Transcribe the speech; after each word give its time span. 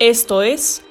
Esto 0.00 0.42
es 0.42 0.84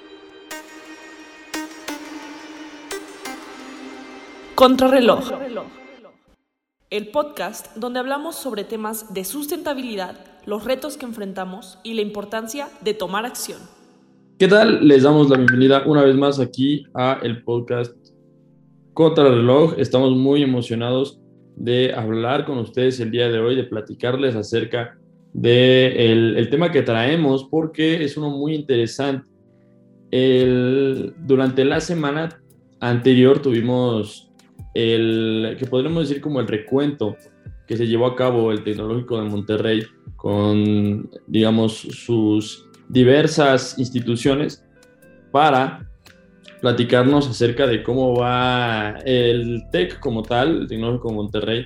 Contrarreloj, 4.55 5.29
el 6.89 7.09
podcast 7.09 7.75
donde 7.75 7.99
hablamos 7.99 8.37
sobre 8.37 8.63
temas 8.63 9.13
de 9.13 9.25
sustentabilidad, 9.25 10.25
los 10.45 10.63
retos 10.63 10.95
que 10.95 11.05
enfrentamos 11.05 11.79
y 11.83 11.95
la 11.95 12.01
importancia 12.01 12.69
de 12.81 12.93
tomar 12.93 13.25
acción. 13.25 13.59
¿Qué 14.39 14.47
tal? 14.47 14.87
Les 14.87 15.03
damos 15.03 15.29
la 15.29 15.35
bienvenida 15.35 15.83
una 15.85 16.03
vez 16.03 16.15
más 16.15 16.39
aquí 16.39 16.85
a 16.93 17.19
el 17.23 17.43
podcast 17.43 17.97
Contrarreloj. 18.93 19.73
Estamos 19.79 20.15
muy 20.15 20.43
emocionados 20.43 21.19
de 21.57 21.93
hablar 21.93 22.45
con 22.45 22.57
ustedes 22.57 23.01
el 23.01 23.11
día 23.11 23.27
de 23.27 23.39
hoy, 23.39 23.57
de 23.57 23.65
platicarles 23.65 24.37
acerca 24.37 24.97
del 25.33 26.35
de 26.35 26.45
tema 26.45 26.71
que 26.71 26.83
traemos, 26.83 27.45
porque 27.45 28.03
es 28.03 28.17
uno 28.17 28.29
muy 28.29 28.55
interesante. 28.55 29.29
El, 30.11 31.13
durante 31.19 31.65
la 31.65 31.79
semana 31.79 32.41
anterior 32.79 33.41
tuvimos 33.41 34.31
el 34.73 35.55
que 35.57 35.65
podríamos 35.65 36.07
decir 36.07 36.21
como 36.21 36.39
el 36.39 36.47
recuento 36.47 37.15
que 37.67 37.77
se 37.77 37.87
llevó 37.87 38.05
a 38.07 38.15
cabo 38.15 38.51
el 38.51 38.63
Tecnológico 38.63 39.21
de 39.21 39.29
Monterrey 39.29 39.83
con, 40.15 41.09
digamos, 41.27 41.73
sus 41.77 42.67
diversas 42.89 43.77
instituciones 43.79 44.65
para 45.31 45.89
platicarnos 46.61 47.27
acerca 47.27 47.67
de 47.67 47.83
cómo 47.83 48.15
va 48.15 48.97
el 49.05 49.63
TEC 49.71 49.99
como 49.99 50.23
tal, 50.23 50.61
el 50.61 50.67
Tecnológico 50.67 51.09
de 51.09 51.15
Monterrey, 51.15 51.65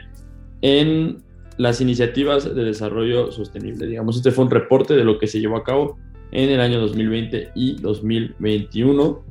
en 0.62 1.24
las 1.58 1.82
iniciativas 1.82 2.54
de 2.56 2.64
desarrollo 2.64 3.32
sostenible. 3.32 3.88
Digamos, 3.88 4.16
este 4.18 4.32
fue 4.32 4.46
un 4.46 4.52
reporte 4.52 4.96
de 4.96 5.04
lo 5.04 5.20
que 5.20 5.28
se 5.28 5.40
llevó 5.40 5.58
a 5.58 5.64
cabo 5.64 5.98
en 6.32 6.50
el 6.50 6.62
año 6.62 6.80
2020 6.80 7.52
y 7.56 7.82
2021. 7.82 9.24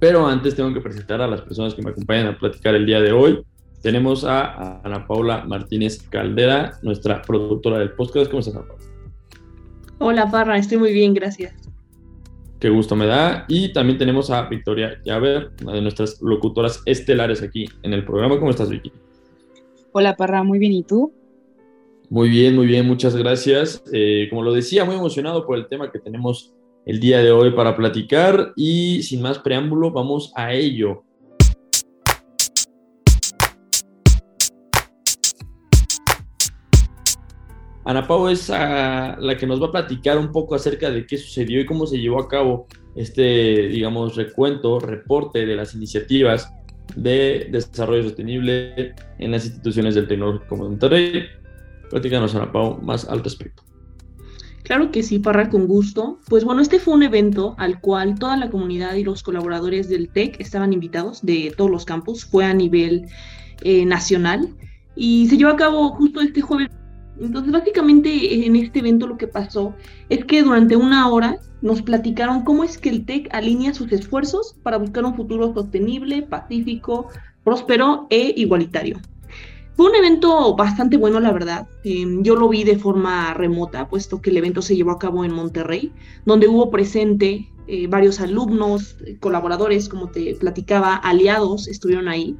Pero 0.00 0.26
antes 0.26 0.54
tengo 0.54 0.72
que 0.72 0.80
presentar 0.80 1.20
a 1.20 1.28
las 1.28 1.42
personas 1.42 1.74
que 1.74 1.82
me 1.82 1.90
acompañan 1.90 2.28
a 2.28 2.38
platicar 2.38 2.74
el 2.74 2.86
día 2.86 3.00
de 3.00 3.12
hoy. 3.12 3.42
Tenemos 3.82 4.24
a 4.24 4.80
Ana 4.82 5.06
Paula 5.06 5.44
Martínez 5.44 6.02
Caldera, 6.08 6.78
nuestra 6.82 7.22
productora 7.22 7.78
del 7.78 7.92
podcast. 7.92 8.30
¿Cómo 8.30 8.40
estás, 8.40 8.56
Ana 8.56 8.66
Paula? 8.66 8.84
Hola, 9.98 10.30
Parra, 10.30 10.58
estoy 10.58 10.78
muy 10.78 10.92
bien, 10.92 11.14
gracias. 11.14 11.54
Qué 12.58 12.70
gusto 12.70 12.96
me 12.96 13.06
da. 13.06 13.44
Y 13.48 13.72
también 13.72 13.98
tenemos 13.98 14.30
a 14.30 14.48
Victoria 14.48 14.98
Llaver, 15.04 15.50
una 15.62 15.74
de 15.74 15.82
nuestras 15.82 16.20
locutoras 16.22 16.82
estelares 16.86 17.42
aquí 17.42 17.66
en 17.82 17.92
el 17.92 18.04
programa. 18.04 18.38
¿Cómo 18.38 18.50
estás, 18.50 18.70
Vicky? 18.70 18.90
Hola, 19.92 20.16
Parra, 20.16 20.42
muy 20.42 20.58
bien. 20.58 20.72
¿Y 20.72 20.82
tú? 20.82 21.12
Muy 22.14 22.28
bien, 22.28 22.54
muy 22.54 22.68
bien, 22.68 22.86
muchas 22.86 23.16
gracias. 23.16 23.82
Eh, 23.92 24.28
como 24.30 24.44
lo 24.44 24.52
decía, 24.52 24.84
muy 24.84 24.94
emocionado 24.94 25.44
por 25.44 25.58
el 25.58 25.66
tema 25.66 25.90
que 25.90 25.98
tenemos 25.98 26.54
el 26.86 27.00
día 27.00 27.18
de 27.18 27.32
hoy 27.32 27.50
para 27.50 27.74
platicar 27.74 28.52
y 28.54 29.02
sin 29.02 29.20
más 29.20 29.40
preámbulo, 29.40 29.90
vamos 29.90 30.32
a 30.36 30.52
ello. 30.52 31.02
Ana 37.84 38.06
Pau 38.06 38.28
es 38.28 38.48
la 38.48 39.36
que 39.36 39.48
nos 39.48 39.60
va 39.60 39.66
a 39.66 39.72
platicar 39.72 40.16
un 40.16 40.30
poco 40.30 40.54
acerca 40.54 40.92
de 40.92 41.08
qué 41.08 41.18
sucedió 41.18 41.60
y 41.60 41.66
cómo 41.66 41.84
se 41.84 41.98
llevó 41.98 42.20
a 42.20 42.28
cabo 42.28 42.68
este, 42.94 43.66
digamos, 43.66 44.14
recuento, 44.14 44.78
reporte 44.78 45.44
de 45.44 45.56
las 45.56 45.74
iniciativas 45.74 46.48
de 46.94 47.48
desarrollo 47.50 48.04
sostenible 48.04 48.94
en 49.18 49.32
las 49.32 49.46
instituciones 49.46 49.96
del 49.96 50.06
Tecnológico 50.06 50.54
Monterrey. 50.54 51.24
Platícanos, 51.94 52.34
Ana 52.34 52.50
Pau, 52.50 52.82
más 52.82 53.04
al 53.04 53.22
respecto. 53.22 53.62
Claro 54.64 54.90
que 54.90 55.04
sí, 55.04 55.20
Parra, 55.20 55.48
con 55.48 55.68
gusto. 55.68 56.18
Pues 56.28 56.42
bueno, 56.42 56.60
este 56.60 56.80
fue 56.80 56.92
un 56.92 57.04
evento 57.04 57.54
al 57.56 57.80
cual 57.80 58.18
toda 58.18 58.36
la 58.36 58.50
comunidad 58.50 58.94
y 58.94 59.04
los 59.04 59.22
colaboradores 59.22 59.88
del 59.88 60.08
TEC 60.08 60.40
estaban 60.40 60.72
invitados 60.72 61.24
de 61.24 61.54
todos 61.56 61.70
los 61.70 61.84
campus. 61.84 62.24
Fue 62.24 62.44
a 62.44 62.52
nivel 62.52 63.06
eh, 63.62 63.86
nacional 63.86 64.48
y 64.96 65.28
se 65.28 65.36
llevó 65.36 65.52
a 65.52 65.56
cabo 65.56 65.90
justo 65.90 66.20
este 66.20 66.40
jueves. 66.40 66.68
Entonces, 67.20 67.52
básicamente 67.52 68.44
en 68.44 68.56
este 68.56 68.80
evento 68.80 69.06
lo 69.06 69.16
que 69.16 69.28
pasó 69.28 69.72
es 70.08 70.24
que 70.24 70.42
durante 70.42 70.74
una 70.74 71.08
hora 71.08 71.36
nos 71.62 71.80
platicaron 71.80 72.42
cómo 72.42 72.64
es 72.64 72.76
que 72.76 72.88
el 72.88 73.06
TEC 73.06 73.32
alinea 73.32 73.72
sus 73.72 73.92
esfuerzos 73.92 74.56
para 74.64 74.78
buscar 74.78 75.04
un 75.04 75.14
futuro 75.14 75.54
sostenible, 75.54 76.22
pacífico, 76.22 77.06
próspero 77.44 78.08
e 78.10 78.34
igualitario. 78.36 78.98
Fue 79.76 79.90
un 79.90 79.96
evento 79.96 80.54
bastante 80.54 80.96
bueno, 80.96 81.18
la 81.18 81.32
verdad. 81.32 81.66
Em, 81.82 82.22
yo 82.22 82.36
lo 82.36 82.48
vi 82.48 82.62
de 82.62 82.78
forma 82.78 83.34
remota, 83.34 83.88
puesto 83.88 84.20
que 84.20 84.30
el 84.30 84.36
evento 84.36 84.62
se 84.62 84.76
llevó 84.76 84.92
a 84.92 84.98
cabo 84.98 85.24
en 85.24 85.32
Monterrey, 85.32 85.92
donde 86.24 86.46
hubo 86.46 86.70
presente 86.70 87.50
eh, 87.66 87.86
varios 87.88 88.20
alumnos, 88.20 88.96
colaboradores, 89.20 89.88
como 89.88 90.10
te 90.10 90.34
platicaba, 90.36 90.94
aliados, 90.96 91.66
estuvieron 91.66 92.08
ahí. 92.08 92.36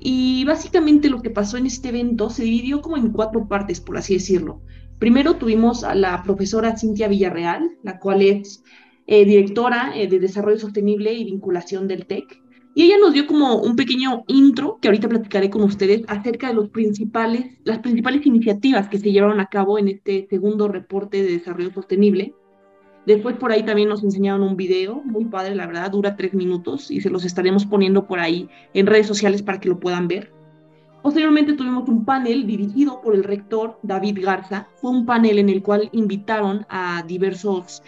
Y 0.00 0.44
básicamente 0.44 1.10
lo 1.10 1.20
que 1.20 1.30
pasó 1.30 1.58
en 1.58 1.66
este 1.66 1.90
evento 1.90 2.30
se 2.30 2.44
dividió 2.44 2.80
como 2.80 2.96
en 2.96 3.12
cuatro 3.12 3.46
partes, 3.48 3.80
por 3.80 3.98
así 3.98 4.14
decirlo. 4.14 4.62
Primero 4.98 5.36
tuvimos 5.36 5.84
a 5.84 5.94
la 5.94 6.22
profesora 6.22 6.76
Cintia 6.76 7.08
Villarreal, 7.08 7.76
la 7.82 7.98
cual 7.98 8.22
es 8.22 8.64
eh, 9.06 9.24
directora 9.24 9.92
eh, 9.94 10.08
de 10.08 10.20
Desarrollo 10.20 10.58
Sostenible 10.58 11.12
y 11.12 11.24
Vinculación 11.24 11.86
del 11.86 12.06
TEC. 12.06 12.41
Y 12.74 12.84
ella 12.84 12.96
nos 12.98 13.12
dio 13.12 13.26
como 13.26 13.56
un 13.56 13.76
pequeño 13.76 14.24
intro 14.28 14.78
que 14.80 14.88
ahorita 14.88 15.08
platicaré 15.08 15.50
con 15.50 15.62
ustedes 15.62 16.02
acerca 16.08 16.48
de 16.48 16.54
los 16.54 16.70
principales, 16.70 17.58
las 17.64 17.80
principales 17.80 18.24
iniciativas 18.24 18.88
que 18.88 18.98
se 18.98 19.12
llevaron 19.12 19.40
a 19.40 19.46
cabo 19.46 19.78
en 19.78 19.88
este 19.88 20.26
segundo 20.30 20.68
reporte 20.68 21.22
de 21.22 21.32
desarrollo 21.32 21.72
sostenible. 21.72 22.34
Después 23.04 23.36
por 23.36 23.52
ahí 23.52 23.64
también 23.64 23.90
nos 23.90 24.02
enseñaron 24.02 24.42
un 24.42 24.56
video, 24.56 25.02
muy 25.04 25.26
padre, 25.26 25.54
la 25.54 25.66
verdad, 25.66 25.90
dura 25.90 26.16
tres 26.16 26.32
minutos 26.32 26.90
y 26.90 27.00
se 27.00 27.10
los 27.10 27.24
estaremos 27.24 27.66
poniendo 27.66 28.06
por 28.06 28.20
ahí 28.20 28.48
en 28.72 28.86
redes 28.86 29.06
sociales 29.06 29.42
para 29.42 29.60
que 29.60 29.68
lo 29.68 29.78
puedan 29.78 30.08
ver. 30.08 30.32
Posteriormente 31.02 31.54
tuvimos 31.54 31.88
un 31.88 32.04
panel 32.04 32.46
dirigido 32.46 33.02
por 33.02 33.16
el 33.16 33.24
rector 33.24 33.76
David 33.82 34.20
Garza. 34.22 34.68
Fue 34.76 34.92
un 34.92 35.04
panel 35.04 35.40
en 35.40 35.48
el 35.48 35.60
cual 35.60 35.90
invitaron 35.92 36.64
a 36.68 37.02
diversos 37.06 37.82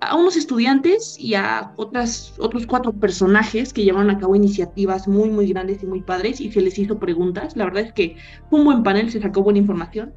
a 0.00 0.16
unos 0.16 0.36
estudiantes 0.36 1.18
y 1.18 1.34
a 1.34 1.72
otras, 1.76 2.34
otros 2.38 2.66
cuatro 2.66 2.92
personajes 2.92 3.72
que 3.72 3.84
llevaron 3.84 4.10
a 4.10 4.18
cabo 4.18 4.34
iniciativas 4.34 5.08
muy, 5.08 5.30
muy 5.30 5.46
grandes 5.48 5.82
y 5.82 5.86
muy 5.86 6.02
padres 6.02 6.40
y 6.40 6.50
se 6.50 6.60
les 6.60 6.78
hizo 6.78 6.98
preguntas. 6.98 7.56
La 7.56 7.64
verdad 7.64 7.84
es 7.84 7.92
que 7.92 8.16
fue 8.48 8.58
un 8.58 8.64
buen 8.64 8.82
panel, 8.82 9.10
se 9.10 9.20
sacó 9.20 9.42
buena 9.42 9.58
información. 9.58 10.12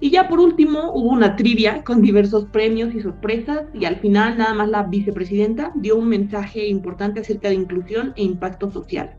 Y 0.00 0.10
ya 0.10 0.28
por 0.28 0.40
último 0.40 0.92
hubo 0.92 1.10
una 1.10 1.36
trivia 1.36 1.82
con 1.84 2.02
diversos 2.02 2.46
premios 2.46 2.94
y 2.94 3.00
sorpresas 3.00 3.64
y 3.72 3.84
al 3.84 3.96
final 3.96 4.36
nada 4.36 4.52
más 4.54 4.68
la 4.68 4.82
vicepresidenta 4.82 5.72
dio 5.76 5.96
un 5.96 6.08
mensaje 6.08 6.66
importante 6.66 7.20
acerca 7.20 7.48
de 7.48 7.54
inclusión 7.54 8.12
e 8.16 8.24
impacto 8.24 8.70
social. 8.70 9.16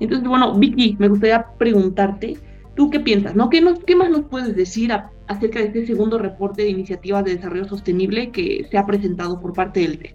Entonces, 0.00 0.28
bueno, 0.28 0.54
Vicky, 0.54 0.96
me 0.98 1.08
gustaría 1.08 1.44
preguntarte, 1.58 2.38
¿tú 2.78 2.90
qué 2.90 3.00
piensas? 3.00 3.34
¿no? 3.34 3.50
¿Qué, 3.50 3.60
nos, 3.60 3.80
¿Qué 3.80 3.96
más 3.96 4.08
nos 4.08 4.26
puedes 4.26 4.54
decir 4.54 4.92
acerca 5.26 5.58
de 5.58 5.66
este 5.66 5.84
segundo 5.84 6.16
reporte 6.16 6.62
de 6.62 6.68
iniciativas 6.68 7.24
de 7.24 7.34
desarrollo 7.34 7.66
sostenible 7.66 8.30
que 8.30 8.68
se 8.70 8.78
ha 8.78 8.86
presentado 8.86 9.40
por 9.40 9.52
parte 9.52 9.80
del 9.80 9.98
TEC. 9.98 10.14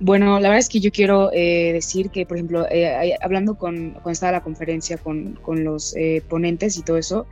Bueno, 0.00 0.38
la 0.38 0.48
verdad 0.48 0.58
es 0.58 0.68
que 0.68 0.80
yo 0.80 0.90
quiero 0.92 1.32
eh, 1.32 1.72
decir 1.72 2.10
que, 2.10 2.26
por 2.26 2.36
ejemplo, 2.36 2.66
eh, 2.70 3.16
hablando 3.22 3.54
con, 3.54 3.92
cuando 3.92 4.10
estaba 4.10 4.32
la 4.32 4.42
conferencia 4.42 4.98
con, 4.98 5.38
con 5.40 5.64
los 5.64 5.96
eh, 5.96 6.22
ponentes 6.28 6.76
y 6.76 6.82
todo 6.82 6.98
eso, 6.98 7.26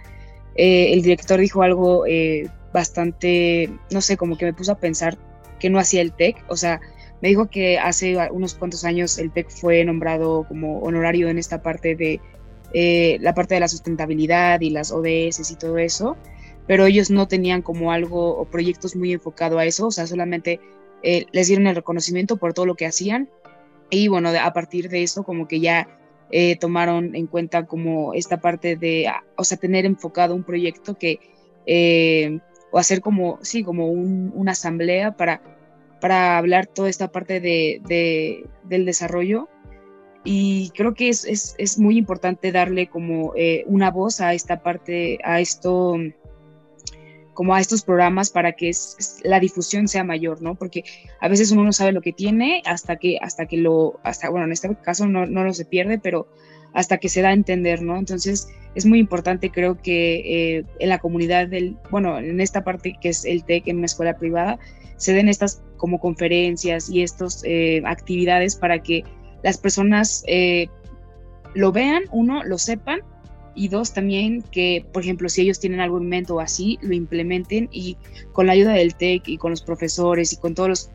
el 0.57 1.03
director 1.03 1.39
dijo 1.39 1.63
algo 1.63 2.05
bastante, 2.73 3.71
no 3.93 4.01
sé, 4.01 4.17
como 4.17 4.39
que 4.39 4.47
me 4.47 4.55
puso 4.55 4.73
a 4.73 4.79
pensar 4.79 5.19
que 5.61 5.69
no 5.69 5.79
hacía 5.79 6.01
el 6.01 6.13
TEC. 6.13 6.43
O 6.49 6.57
sea, 6.57 6.81
me 7.21 7.29
dijo 7.29 7.51
que 7.51 7.79
hace 7.79 8.17
unos 8.33 8.55
cuantos 8.55 8.85
años 8.85 9.19
el 9.19 9.31
TEC 9.31 9.51
fue 9.51 9.85
nombrado 9.85 10.47
como 10.49 10.81
honorario 10.81 11.29
en 11.29 11.39
esta 11.39 11.63
parte 11.63 11.95
de 11.95 12.21
eh, 12.73 13.19
la 13.21 13.35
parte 13.35 13.55
de 13.55 13.61
la 13.61 13.69
sustentabilidad 13.69 14.61
y 14.61 14.71
las 14.71 14.93
ODS 14.93 15.51
y 15.51 15.57
todo 15.57 15.79
eso, 15.79 16.17
pero 16.67 16.87
ellos 16.87 17.11
no 17.11 17.27
tenían 17.27 17.63
como 17.63 17.93
algo 17.93 18.37
o 18.37 18.45
proyectos 18.45 18.95
muy 18.95 19.13
enfocado 19.13 19.59
a 19.59 19.65
eso, 19.65 19.87
o 19.87 19.91
sea, 19.91 20.07
solamente 20.07 20.61
eh, 21.03 21.27
les 21.33 21.49
dieron 21.49 21.67
el 21.67 21.77
reconocimiento 21.77 22.37
por 22.37 22.53
todo 22.53 22.67
lo 22.67 22.75
que 22.75 22.87
hacían. 22.87 23.29
Y 23.91 24.09
bueno, 24.09 24.31
a 24.39 24.53
partir 24.53 24.91
de 24.91 25.03
eso 25.03 25.23
como 25.23 25.49
que 25.49 25.61
ya 25.61 25.89
eh, 26.31 26.57
tomaron 26.57 27.15
en 27.17 27.27
cuenta 27.27 27.65
como 27.65 28.13
esta 28.13 28.39
parte 28.39 28.77
de, 28.77 29.11
o 29.37 29.45
sea, 29.45 29.57
tener 29.57 29.87
enfocado 29.87 30.35
un 30.35 30.45
proyecto 30.45 30.99
que, 30.99 31.21
o 32.71 32.79
hacer 32.79 33.01
como, 33.01 33.39
sí, 33.41 33.65
como 33.65 33.87
una 33.87 34.53
asamblea 34.53 35.17
para, 35.17 35.41
para 36.03 36.37
hablar 36.37 36.67
toda 36.67 36.91
esta 36.91 37.11
parte 37.11 37.41
de, 37.41 37.81
de, 37.89 38.47
del 38.65 38.85
desarrollo 38.85 39.49
y 40.31 40.69
creo 40.77 40.93
que 40.93 41.09
es, 41.09 41.25
es, 41.25 41.55
es 41.57 41.79
muy 41.79 41.97
importante 41.97 42.53
darle 42.53 42.89
como 42.89 43.33
eh, 43.35 43.65
una 43.67 43.91
voz 43.91 44.21
a 44.21 44.35
esta 44.35 44.63
parte, 44.63 45.19
a 45.25 45.41
esto, 45.41 45.97
como 47.33 47.55
a 47.55 47.61
estos 47.61 47.83
programas 47.83 48.29
para 48.29 48.53
que 48.53 48.71
la 49.25 49.41
difusión 49.41 49.89
sea 49.89 50.05
mayor, 50.05 50.43
¿no? 50.43 50.55
Porque 50.55 50.85
a 51.23 51.29
veces 51.29 51.51
uno 51.51 51.65
no 51.65 51.73
sabe 51.73 51.93
lo 51.93 52.03
que 52.03 52.13
tiene 52.13 52.61
hasta 52.67 52.97
que, 52.97 53.17
hasta 53.23 53.47
que 53.47 53.57
lo, 53.57 54.01
hasta, 54.05 54.29
bueno, 54.29 54.45
en 54.45 54.53
este 54.53 54.69
caso 54.83 55.07
no, 55.07 55.25
no 55.25 55.45
lo 55.45 55.55
se 55.55 55.65
pierde, 55.65 55.99
pero 55.99 56.29
hasta 56.75 56.99
que 56.99 57.09
se 57.09 57.23
da 57.23 57.31
a 57.31 57.33
entender, 57.33 57.81
¿no? 57.81 57.97
Entonces 57.97 58.49
es 58.75 58.85
muy 58.85 58.99
importante, 58.99 59.49
creo 59.51 59.81
que 59.81 60.57
eh, 60.59 60.65
en 60.79 60.91
la 60.91 60.99
comunidad 60.99 61.49
del, 61.49 61.79
bueno, 61.91 62.19
en 62.19 62.43
esta 62.43 62.65
parte 62.65 62.99
que 63.01 63.09
es 63.09 63.25
el 63.25 63.45
TEC 63.45 63.69
en 63.69 63.79
una 63.79 63.87
escuela 63.87 64.19
privada, 64.19 64.59
se 64.99 65.15
den 65.15 65.31
estas 65.31 65.63
como 65.79 65.99
conferencias 66.01 66.91
y 66.91 67.03
estas 67.03 67.43
eh, 67.47 67.81
actividades 67.87 68.57
para 68.57 68.83
que 68.83 69.05
las 69.43 69.59
personas 69.59 70.25
eh, 70.27 70.69
lo 71.55 71.73
vean, 71.73 72.03
uno, 72.11 72.43
lo 72.45 72.59
sepan, 72.59 73.01
y 73.59 73.69
dos, 73.69 73.93
también 73.93 74.43
que, 74.43 74.87
por 74.93 75.03
ejemplo, 75.03 75.29
si 75.29 75.43
ellos 75.43 75.59
tienen 75.59 75.81
algún 75.81 76.09
mente 76.09 76.33
o 76.33 76.39
así, 76.39 76.79
lo 76.81 76.95
implementen 76.95 77.69
y 77.73 77.97
con 78.33 78.47
la 78.47 78.53
ayuda 78.53 78.73
del 78.73 78.95
TEC 78.95 79.27
y 79.27 79.37
con 79.37 79.51
los 79.51 79.63
profesores 79.63 80.33
y 80.33 80.37
con 80.37 80.55
todas 80.55 80.93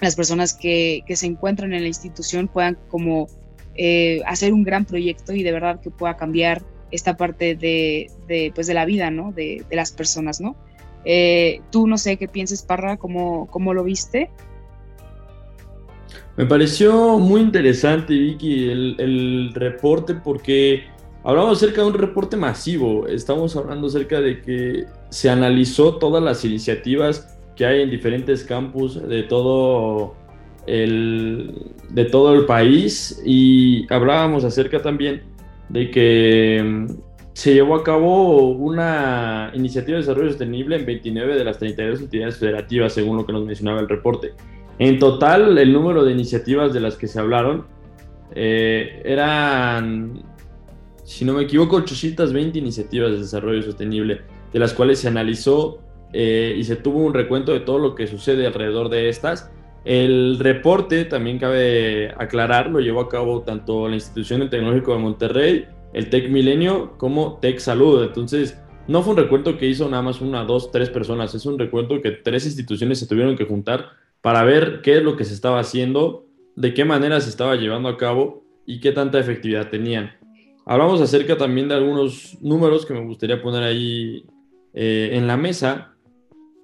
las 0.00 0.16
personas 0.16 0.54
que, 0.54 1.02
que, 1.06 1.16
se 1.16 1.26
encuentran 1.26 1.74
en 1.74 1.82
la 1.82 1.88
institución 1.88 2.48
puedan 2.48 2.78
como 2.88 3.28
eh, 3.74 4.22
hacer 4.24 4.54
un 4.54 4.64
gran 4.64 4.86
proyecto 4.86 5.34
y 5.34 5.42
de 5.42 5.52
verdad 5.52 5.80
que 5.80 5.90
pueda 5.90 6.16
cambiar 6.16 6.62
esta 6.90 7.16
parte 7.16 7.56
de, 7.56 8.10
de 8.26 8.52
pues 8.54 8.66
de 8.66 8.74
la 8.74 8.86
vida, 8.86 9.10
¿no? 9.10 9.32
De, 9.32 9.62
de 9.68 9.76
las 9.76 9.92
personas, 9.92 10.40
¿no? 10.40 10.56
Eh, 11.04 11.60
tú 11.70 11.86
no 11.86 11.98
sé 11.98 12.16
qué 12.16 12.26
pienses, 12.28 12.62
Parra, 12.62 12.96
cómo, 12.96 13.48
cómo 13.50 13.74
lo 13.74 13.84
viste. 13.84 14.30
Me 16.36 16.46
pareció 16.46 17.18
muy 17.18 17.42
interesante, 17.42 18.14
Vicky, 18.14 18.70
el, 18.70 19.52
reporte 19.54 20.14
porque 20.14 20.84
hablamos 21.24 21.58
acerca 21.58 21.82
de 21.82 21.88
un 21.88 21.94
reporte 21.94 22.38
masivo. 22.38 23.06
Estamos 23.06 23.54
hablando 23.54 23.88
acerca 23.88 24.20
de 24.20 24.40
que 24.40 24.86
se 25.10 25.28
analizó 25.28 25.96
todas 25.96 26.22
las 26.22 26.44
iniciativas 26.44 27.38
que 27.54 27.66
hay 27.66 27.82
en 27.82 27.90
diferentes 27.90 28.44
campus 28.44 29.06
de 29.06 29.24
todo 29.24 30.14
el, 30.66 31.70
de 31.90 32.04
todo 32.06 32.34
el 32.34 32.46
país 32.46 33.22
y 33.26 33.86
hablábamos 33.92 34.44
acerca 34.44 34.80
también 34.80 35.22
de 35.68 35.90
que 35.90 36.62
mm, 36.64 36.86
se 37.34 37.52
llevó 37.52 37.74
a 37.74 37.84
cabo 37.84 38.48
una 38.52 39.50
iniciativa 39.54 39.96
de 39.96 40.02
desarrollo 40.02 40.30
sostenible 40.30 40.76
en 40.76 40.86
29 40.86 41.36
de 41.36 41.44
las 41.44 41.58
32 41.58 42.00
entidades 42.00 42.38
federativas, 42.38 42.94
según 42.94 43.18
lo 43.18 43.26
que 43.26 43.32
nos 43.32 43.44
mencionaba 43.44 43.80
el 43.80 43.88
reporte. 43.88 44.32
En 44.78 44.98
total, 44.98 45.56
el 45.58 45.72
número 45.72 46.04
de 46.04 46.12
iniciativas 46.12 46.72
de 46.72 46.80
las 46.80 46.96
que 46.96 47.06
se 47.06 47.20
hablaron 47.20 47.66
eh, 48.34 49.02
eran, 49.04 50.22
si 51.04 51.24
no 51.24 51.34
me 51.34 51.42
equivoco, 51.42 51.76
820 51.76 52.58
iniciativas 52.58 53.12
de 53.12 53.18
desarrollo 53.18 53.62
sostenible, 53.62 54.22
de 54.52 54.58
las 54.58 54.72
cuales 54.72 54.98
se 54.98 55.08
analizó 55.08 55.80
eh, 56.12 56.54
y 56.56 56.64
se 56.64 56.76
tuvo 56.76 57.00
un 57.00 57.14
recuento 57.14 57.52
de 57.52 57.60
todo 57.60 57.78
lo 57.78 57.94
que 57.94 58.06
sucede 58.06 58.46
alrededor 58.46 58.88
de 58.88 59.08
estas. 59.08 59.50
El 59.84 60.38
reporte, 60.38 61.04
también 61.04 61.38
cabe 61.38 62.12
aclarar, 62.16 62.70
lo 62.70 62.80
llevó 62.80 63.00
a 63.00 63.08
cabo 63.08 63.42
tanto 63.42 63.88
la 63.88 63.96
Institución 63.96 64.40
del 64.40 64.50
Tecnológico 64.50 64.92
de 64.92 64.98
Monterrey, 64.98 65.66
el 65.92 66.08
TEC 66.08 66.30
Milenio, 66.30 66.96
como 66.98 67.38
TEC 67.40 67.58
Salud. 67.58 68.04
Entonces, 68.04 68.58
no 68.86 69.02
fue 69.02 69.14
un 69.14 69.18
recuento 69.18 69.58
que 69.58 69.66
hizo 69.66 69.88
nada 69.88 70.02
más 70.02 70.20
una, 70.20 70.44
dos, 70.44 70.70
tres 70.70 70.88
personas, 70.88 71.34
es 71.34 71.46
un 71.46 71.58
recuento 71.58 72.00
que 72.00 72.12
tres 72.12 72.46
instituciones 72.46 72.98
se 72.98 73.06
tuvieron 73.06 73.36
que 73.36 73.44
juntar 73.44 74.01
para 74.22 74.44
ver 74.44 74.80
qué 74.82 74.96
es 74.96 75.02
lo 75.02 75.16
que 75.16 75.24
se 75.24 75.34
estaba 75.34 75.60
haciendo, 75.60 76.26
de 76.56 76.72
qué 76.72 76.84
manera 76.84 77.20
se 77.20 77.28
estaba 77.28 77.56
llevando 77.56 77.88
a 77.88 77.98
cabo 77.98 78.44
y 78.64 78.80
qué 78.80 78.92
tanta 78.92 79.18
efectividad 79.18 79.68
tenían. 79.68 80.12
Hablamos 80.64 81.00
acerca 81.00 81.36
también 81.36 81.68
de 81.68 81.74
algunos 81.74 82.38
números 82.40 82.86
que 82.86 82.94
me 82.94 83.04
gustaría 83.04 83.42
poner 83.42 83.64
ahí 83.64 84.24
eh, 84.72 85.10
en 85.12 85.26
la 85.26 85.36
mesa, 85.36 85.94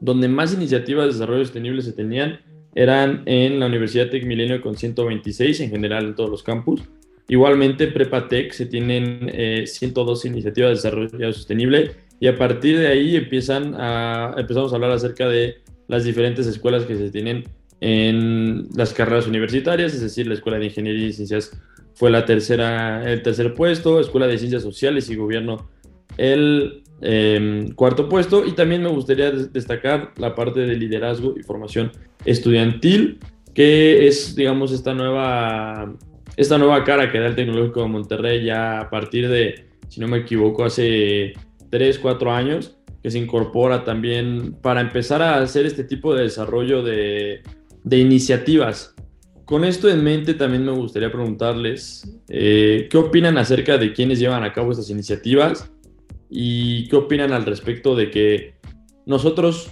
donde 0.00 0.28
más 0.28 0.54
iniciativas 0.54 1.06
de 1.06 1.12
desarrollo 1.12 1.44
sostenible 1.44 1.82
se 1.82 1.92
tenían 1.92 2.40
eran 2.74 3.22
en 3.26 3.58
la 3.58 3.66
Universidad 3.66 4.08
Tec 4.08 4.24
Milenio 4.24 4.60
con 4.60 4.76
126 4.76 5.60
en 5.60 5.70
general 5.70 6.06
en 6.06 6.14
todos 6.14 6.30
los 6.30 6.44
campus. 6.44 6.82
Igualmente, 7.26 7.88
Prepatec 7.88 8.52
se 8.52 8.66
tienen 8.66 9.32
102 9.66 10.24
eh, 10.24 10.28
iniciativas 10.28 10.70
de 10.70 10.74
desarrollo 10.76 11.32
sostenible 11.32 11.96
y 12.20 12.28
a 12.28 12.38
partir 12.38 12.78
de 12.78 12.86
ahí 12.86 13.16
empiezan 13.16 13.74
a, 13.74 14.34
empezamos 14.38 14.72
a 14.72 14.76
hablar 14.76 14.92
acerca 14.92 15.28
de 15.28 15.56
las 15.88 16.04
diferentes 16.04 16.46
escuelas 16.46 16.84
que 16.84 16.96
se 16.96 17.10
tienen 17.10 17.44
en 17.80 18.68
las 18.74 18.92
carreras 18.92 19.26
universitarias, 19.26 19.94
es 19.94 20.00
decir, 20.00 20.26
la 20.26 20.34
Escuela 20.34 20.58
de 20.58 20.66
Ingeniería 20.66 21.08
y 21.08 21.12
Ciencias 21.12 21.50
fue 21.94 22.10
la 22.10 22.24
tercera, 22.24 23.10
el 23.10 23.22
tercer 23.22 23.54
puesto, 23.54 24.00
Escuela 24.00 24.26
de 24.26 24.38
Ciencias 24.38 24.62
Sociales 24.62 25.10
y 25.10 25.16
Gobierno 25.16 25.68
el 26.16 26.82
em, 27.00 27.70
cuarto 27.72 28.08
puesto 28.08 28.44
y 28.44 28.52
también 28.52 28.82
me 28.82 28.88
gustaría 28.88 29.30
destacar 29.30 30.12
la 30.16 30.34
parte 30.34 30.60
de 30.60 30.74
liderazgo 30.74 31.34
y 31.38 31.42
formación 31.42 31.92
estudiantil, 32.24 33.20
que 33.54 34.06
es, 34.06 34.34
digamos, 34.34 34.72
esta 34.72 34.94
nueva, 34.94 35.94
esta 36.36 36.58
nueva 36.58 36.84
cara 36.84 37.10
que 37.10 37.20
da 37.20 37.26
el 37.26 37.36
Tecnológico 37.36 37.82
de 37.82 37.88
Monterrey 37.88 38.44
ya 38.44 38.80
a 38.80 38.90
partir 38.90 39.28
de, 39.28 39.66
si 39.88 40.00
no 40.00 40.08
me 40.08 40.18
equivoco, 40.18 40.64
hace 40.64 41.34
3, 41.70 41.98
4 42.00 42.32
años, 42.32 42.77
que 43.08 43.12
se 43.12 43.18
incorpora 43.18 43.84
también 43.84 44.54
para 44.60 44.82
empezar 44.82 45.22
a 45.22 45.38
hacer 45.38 45.64
este 45.64 45.82
tipo 45.82 46.14
de 46.14 46.24
desarrollo 46.24 46.82
de, 46.82 47.42
de 47.82 47.98
iniciativas. 47.98 48.94
Con 49.46 49.64
esto 49.64 49.88
en 49.88 50.04
mente 50.04 50.34
también 50.34 50.62
me 50.62 50.72
gustaría 50.72 51.10
preguntarles 51.10 52.20
eh, 52.28 52.86
qué 52.90 52.98
opinan 52.98 53.38
acerca 53.38 53.78
de 53.78 53.94
quienes 53.94 54.18
llevan 54.18 54.44
a 54.44 54.52
cabo 54.52 54.72
estas 54.72 54.90
iniciativas 54.90 55.72
y 56.28 56.86
qué 56.88 56.96
opinan 56.96 57.32
al 57.32 57.46
respecto 57.46 57.96
de 57.96 58.10
que 58.10 58.56
nosotros, 59.06 59.70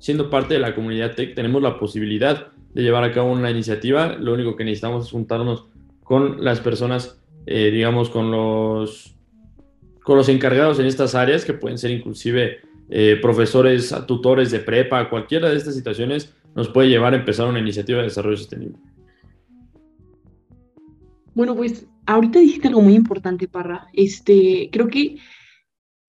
siendo 0.00 0.28
parte 0.28 0.54
de 0.54 0.60
la 0.60 0.74
comunidad 0.74 1.14
tech, 1.14 1.36
tenemos 1.36 1.62
la 1.62 1.78
posibilidad 1.78 2.48
de 2.74 2.82
llevar 2.82 3.04
a 3.04 3.12
cabo 3.12 3.30
una 3.30 3.48
iniciativa. 3.48 4.16
Lo 4.16 4.34
único 4.34 4.56
que 4.56 4.64
necesitamos 4.64 5.06
es 5.06 5.12
juntarnos 5.12 5.66
con 6.02 6.42
las 6.42 6.58
personas, 6.58 7.22
eh, 7.46 7.70
digamos, 7.70 8.10
con 8.10 8.32
los, 8.32 9.14
con 10.02 10.16
los 10.16 10.28
encargados 10.28 10.80
en 10.80 10.86
estas 10.86 11.14
áreas, 11.14 11.44
que 11.44 11.52
pueden 11.52 11.78
ser 11.78 11.92
inclusive 11.92 12.71
eh, 12.94 13.16
profesores, 13.22 13.94
tutores 14.06 14.50
de 14.50 14.60
prepa, 14.60 15.08
cualquiera 15.08 15.48
de 15.48 15.56
estas 15.56 15.74
situaciones 15.74 16.34
nos 16.54 16.68
puede 16.68 16.90
llevar 16.90 17.14
a 17.14 17.16
empezar 17.16 17.48
una 17.48 17.58
iniciativa 17.58 17.98
de 17.98 18.04
desarrollo 18.04 18.36
sostenible. 18.36 18.76
Bueno, 21.34 21.56
pues 21.56 21.86
ahorita 22.04 22.38
dijiste 22.38 22.68
algo 22.68 22.82
muy 22.82 22.94
importante, 22.94 23.48
Parra. 23.48 23.86
Este, 23.94 24.68
creo 24.70 24.88
que 24.88 25.16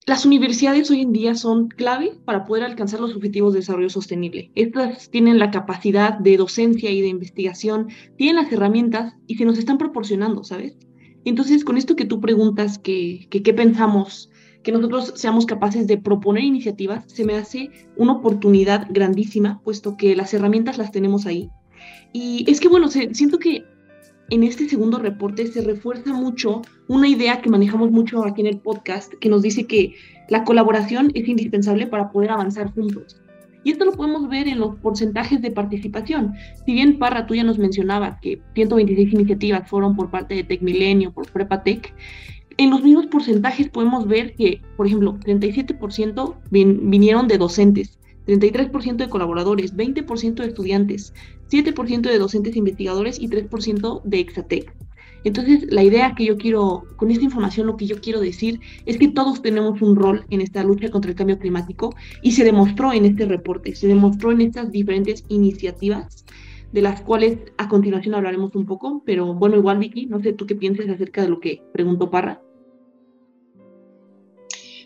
las 0.04 0.26
universidades 0.26 0.90
hoy 0.90 1.00
en 1.00 1.12
día 1.12 1.34
son 1.34 1.68
clave 1.68 2.18
para 2.26 2.44
poder 2.44 2.64
alcanzar 2.64 3.00
los 3.00 3.16
objetivos 3.16 3.54
de 3.54 3.60
desarrollo 3.60 3.88
sostenible. 3.88 4.50
Estas 4.54 5.10
tienen 5.10 5.38
la 5.38 5.50
capacidad 5.50 6.18
de 6.18 6.36
docencia 6.36 6.90
y 6.90 7.00
de 7.00 7.08
investigación, 7.08 7.88
tienen 8.18 8.36
las 8.36 8.52
herramientas 8.52 9.14
y 9.26 9.36
se 9.36 9.46
nos 9.46 9.56
están 9.56 9.78
proporcionando, 9.78 10.44
¿sabes? 10.44 10.76
Entonces, 11.24 11.64
con 11.64 11.78
esto 11.78 11.96
que 11.96 12.04
tú 12.04 12.20
preguntas, 12.20 12.78
que 12.78 13.26
qué 13.30 13.54
pensamos, 13.54 14.28
que 14.64 14.72
nosotros 14.72 15.12
seamos 15.14 15.46
capaces 15.46 15.86
de 15.86 15.98
proponer 15.98 16.42
iniciativas, 16.42 17.04
se 17.06 17.24
me 17.24 17.36
hace 17.36 17.70
una 17.96 18.14
oportunidad 18.14 18.88
grandísima, 18.90 19.60
puesto 19.62 19.96
que 19.96 20.16
las 20.16 20.34
herramientas 20.34 20.78
las 20.78 20.90
tenemos 20.90 21.26
ahí. 21.26 21.50
Y 22.12 22.50
es 22.50 22.60
que, 22.60 22.68
bueno, 22.68 22.88
siento 22.88 23.38
que 23.38 23.64
en 24.30 24.42
este 24.42 24.68
segundo 24.68 24.98
reporte 24.98 25.46
se 25.46 25.60
refuerza 25.60 26.14
mucho 26.14 26.62
una 26.88 27.06
idea 27.06 27.42
que 27.42 27.50
manejamos 27.50 27.90
mucho 27.90 28.24
aquí 28.24 28.40
en 28.40 28.46
el 28.46 28.58
podcast, 28.58 29.12
que 29.20 29.28
nos 29.28 29.42
dice 29.42 29.66
que 29.66 29.94
la 30.30 30.44
colaboración 30.44 31.10
es 31.14 31.28
indispensable 31.28 31.86
para 31.86 32.10
poder 32.10 32.30
avanzar 32.30 32.72
juntos. 32.72 33.20
Y 33.64 33.72
esto 33.72 33.84
lo 33.84 33.92
podemos 33.92 34.28
ver 34.28 34.48
en 34.48 34.60
los 34.60 34.76
porcentajes 34.76 35.40
de 35.42 35.50
participación. 35.50 36.34
Si 36.64 36.72
bien 36.72 36.98
Parra, 36.98 37.26
tú 37.26 37.34
ya 37.34 37.44
nos 37.44 37.58
mencionabas 37.58 38.18
que 38.20 38.40
126 38.54 39.12
iniciativas 39.12 39.68
fueron 39.68 39.96
por 39.96 40.10
parte 40.10 40.34
de 40.34 40.44
TecMilenio, 40.44 41.12
por 41.12 41.30
PrepaTec, 41.30 41.94
en 42.56 42.70
los 42.70 42.82
mismos 42.82 43.06
porcentajes 43.06 43.68
podemos 43.68 44.06
ver 44.06 44.34
que, 44.34 44.60
por 44.76 44.86
ejemplo, 44.86 45.18
37% 45.20 46.36
vinieron 46.50 47.28
de 47.28 47.38
docentes, 47.38 47.98
33% 48.26 48.96
de 48.96 49.08
colaboradores, 49.08 49.76
20% 49.76 50.34
de 50.34 50.46
estudiantes, 50.46 51.12
7% 51.50 52.00
de 52.00 52.18
docentes 52.18 52.56
investigadores 52.56 53.20
y 53.20 53.28
3% 53.28 54.02
de 54.02 54.20
Exatec. 54.20 54.74
Entonces, 55.24 55.66
la 55.70 55.82
idea 55.82 56.14
que 56.14 56.26
yo 56.26 56.36
quiero, 56.36 56.84
con 56.96 57.10
esta 57.10 57.24
información, 57.24 57.66
lo 57.66 57.76
que 57.76 57.86
yo 57.86 57.98
quiero 58.00 58.20
decir 58.20 58.60
es 58.84 58.98
que 58.98 59.08
todos 59.08 59.40
tenemos 59.40 59.80
un 59.80 59.96
rol 59.96 60.26
en 60.28 60.42
esta 60.42 60.62
lucha 60.62 60.90
contra 60.90 61.10
el 61.10 61.16
cambio 61.16 61.38
climático 61.38 61.94
y 62.22 62.32
se 62.32 62.44
demostró 62.44 62.92
en 62.92 63.06
este 63.06 63.24
reporte, 63.24 63.74
se 63.74 63.86
demostró 63.86 64.32
en 64.32 64.42
estas 64.42 64.70
diferentes 64.70 65.24
iniciativas, 65.28 66.26
de 66.72 66.82
las 66.82 67.00
cuales 67.00 67.38
a 67.56 67.68
continuación 67.68 68.14
hablaremos 68.14 68.54
un 68.54 68.66
poco, 68.66 69.02
pero 69.06 69.32
bueno, 69.32 69.56
igual 69.56 69.78
Vicky, 69.78 70.06
no 70.06 70.20
sé 70.20 70.34
tú 70.34 70.44
qué 70.44 70.56
piensas 70.56 70.88
acerca 70.88 71.22
de 71.22 71.28
lo 71.28 71.40
que 71.40 71.62
preguntó 71.72 72.10
Parra. 72.10 72.43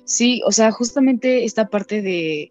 Sí, 0.08 0.40
o 0.46 0.52
sea, 0.52 0.70
justamente 0.72 1.44
esta 1.44 1.68
parte 1.68 2.00
de 2.00 2.50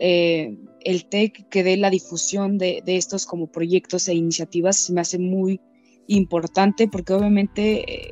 eh, 0.00 0.58
el 0.80 1.06
TEC 1.06 1.48
que 1.48 1.62
dé 1.62 1.76
la 1.76 1.88
difusión 1.88 2.58
de, 2.58 2.82
estos 2.84 3.26
como 3.26 3.46
proyectos 3.46 4.08
e 4.08 4.14
iniciativas 4.14 4.76
se 4.76 4.92
me 4.92 5.02
hace 5.02 5.16
muy 5.16 5.60
importante 6.08 6.88
porque 6.88 7.12
obviamente 7.12 8.08
eh, 8.08 8.10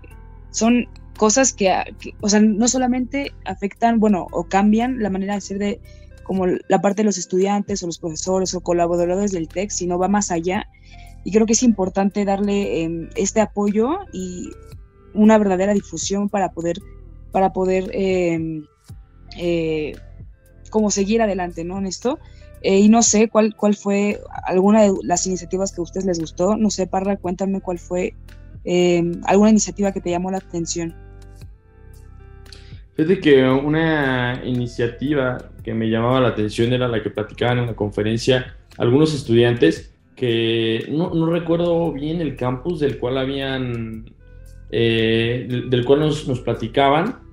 son 0.52 0.86
cosas 1.18 1.52
que, 1.52 1.74
o 2.20 2.28
sea, 2.28 2.38
no 2.38 2.68
solamente 2.68 3.32
afectan, 3.44 3.98
bueno, 3.98 4.28
o 4.30 4.44
cambian 4.44 5.02
la 5.02 5.10
manera 5.10 5.34
de 5.34 5.40
ser 5.40 5.58
de 5.58 5.80
como 6.22 6.46
la 6.46 6.80
parte 6.80 7.02
de 7.02 7.06
los 7.06 7.18
estudiantes 7.18 7.82
o 7.82 7.86
los 7.86 7.98
profesores 7.98 8.54
o 8.54 8.60
colaboradores 8.60 9.32
del 9.32 9.48
TEC, 9.48 9.70
sino 9.70 9.98
va 9.98 10.06
más 10.06 10.30
allá. 10.30 10.68
Y 11.24 11.32
creo 11.32 11.46
que 11.46 11.54
es 11.54 11.64
importante 11.64 12.24
darle 12.24 12.84
em, 12.84 13.10
este 13.16 13.40
apoyo 13.40 13.98
y 14.12 14.50
una 15.14 15.36
verdadera 15.36 15.74
difusión 15.74 16.28
para 16.28 16.52
poder, 16.52 16.78
para 17.32 17.52
poder 17.52 17.90
em, 17.92 18.64
eh, 19.38 19.92
como 20.70 20.90
seguir 20.90 21.22
adelante, 21.22 21.64
¿no? 21.64 21.78
En 21.78 21.86
esto. 21.86 22.18
Eh, 22.62 22.78
y 22.78 22.88
no 22.88 23.02
sé 23.02 23.28
cuál, 23.28 23.54
cuál 23.54 23.74
fue 23.74 24.20
alguna 24.46 24.82
de 24.82 24.92
las 25.02 25.26
iniciativas 25.26 25.72
que 25.72 25.80
a 25.80 25.84
ustedes 25.84 26.06
les 26.06 26.18
gustó. 26.18 26.56
No 26.56 26.70
sé, 26.70 26.86
Parra, 26.86 27.16
cuéntame 27.16 27.60
cuál 27.60 27.78
fue 27.78 28.14
em, 28.64 29.20
alguna 29.26 29.50
iniciativa 29.50 29.92
que 29.92 30.00
te 30.00 30.10
llamó 30.10 30.30
la 30.30 30.38
atención. 30.38 30.94
Fíjate 32.96 33.20
que 33.20 33.44
una 33.44 34.40
iniciativa 34.44 35.50
que 35.62 35.74
me 35.74 35.90
llamaba 35.90 36.20
la 36.20 36.28
atención 36.28 36.72
era 36.72 36.88
la 36.88 37.02
que 37.02 37.10
platicaban 37.10 37.58
en 37.58 37.66
la 37.66 37.74
conferencia 37.74 38.54
algunos 38.78 39.14
estudiantes 39.14 39.92
que 40.16 40.86
no, 40.90 41.12
no 41.12 41.26
recuerdo 41.26 41.92
bien 41.92 42.20
el 42.20 42.36
campus 42.36 42.80
del 42.80 42.98
cual 42.98 43.18
habían, 43.18 44.06
eh, 44.70 45.46
del, 45.68 45.84
cual 45.84 46.00
nos, 46.00 46.26
nos 46.28 46.40
platicaban. 46.40 47.24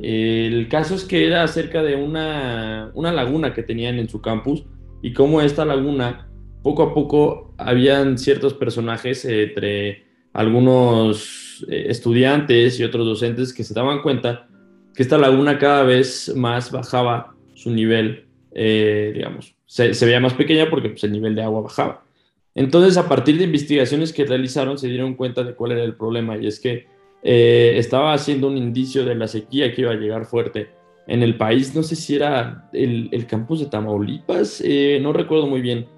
El 0.00 0.68
caso 0.68 0.94
es 0.94 1.04
que 1.04 1.26
era 1.26 1.42
acerca 1.42 1.82
de 1.82 1.96
una, 1.96 2.90
una 2.94 3.12
laguna 3.12 3.54
que 3.54 3.62
tenían 3.62 3.98
en 3.98 4.08
su 4.08 4.20
campus 4.20 4.64
y 5.02 5.12
cómo 5.12 5.40
esta 5.40 5.64
laguna, 5.64 6.28
poco 6.62 6.82
a 6.82 6.94
poco, 6.94 7.54
habían 7.58 8.18
ciertos 8.18 8.54
personajes 8.54 9.24
entre 9.24 10.04
algunos 10.32 11.64
eh, 11.68 11.86
estudiantes 11.88 12.78
y 12.78 12.84
otros 12.84 13.06
docentes 13.06 13.54
que 13.54 13.64
se 13.64 13.72
daban 13.72 14.02
cuenta 14.02 14.48
que 14.94 15.02
esta 15.02 15.18
laguna 15.18 15.58
cada 15.58 15.82
vez 15.82 16.34
más 16.34 16.70
bajaba 16.70 17.34
su 17.54 17.70
nivel, 17.70 18.26
eh, 18.52 19.12
digamos, 19.14 19.54
se, 19.66 19.92
veía 20.04 20.20
más 20.20 20.34
pequeña 20.34 20.68
porque 20.68 20.90
pues, 20.90 21.04
el 21.04 21.12
nivel 21.12 21.34
de 21.34 21.42
agua 21.42 21.62
bajaba. 21.62 22.04
Entonces, 22.54 22.96
a 22.96 23.08
partir 23.08 23.36
de 23.36 23.44
investigaciones 23.44 24.12
que 24.12 24.24
realizaron, 24.24 24.78
se 24.78 24.88
dieron 24.88 25.14
cuenta 25.14 25.42
de 25.44 25.54
cuál 25.54 25.72
era 25.72 25.84
el 25.84 25.94
problema 25.94 26.36
y 26.38 26.46
es 26.46 26.58
que 26.58 26.86
eh, 27.28 27.76
estaba 27.76 28.12
haciendo 28.12 28.46
un 28.46 28.56
indicio 28.56 29.04
de 29.04 29.16
la 29.16 29.26
sequía 29.26 29.74
que 29.74 29.80
iba 29.80 29.90
a 29.90 29.96
llegar 29.96 30.26
fuerte 30.26 30.70
en 31.08 31.24
el 31.24 31.36
país. 31.36 31.74
No 31.74 31.82
sé 31.82 31.96
si 31.96 32.14
era 32.14 32.68
el, 32.72 33.26
campus 33.26 33.58
de 33.58 33.66
Tamaulipas, 33.66 34.62
eh, 34.64 35.00
no 35.02 35.12
recuerdo 35.12 35.48
muy 35.48 35.60
bien 35.60 35.88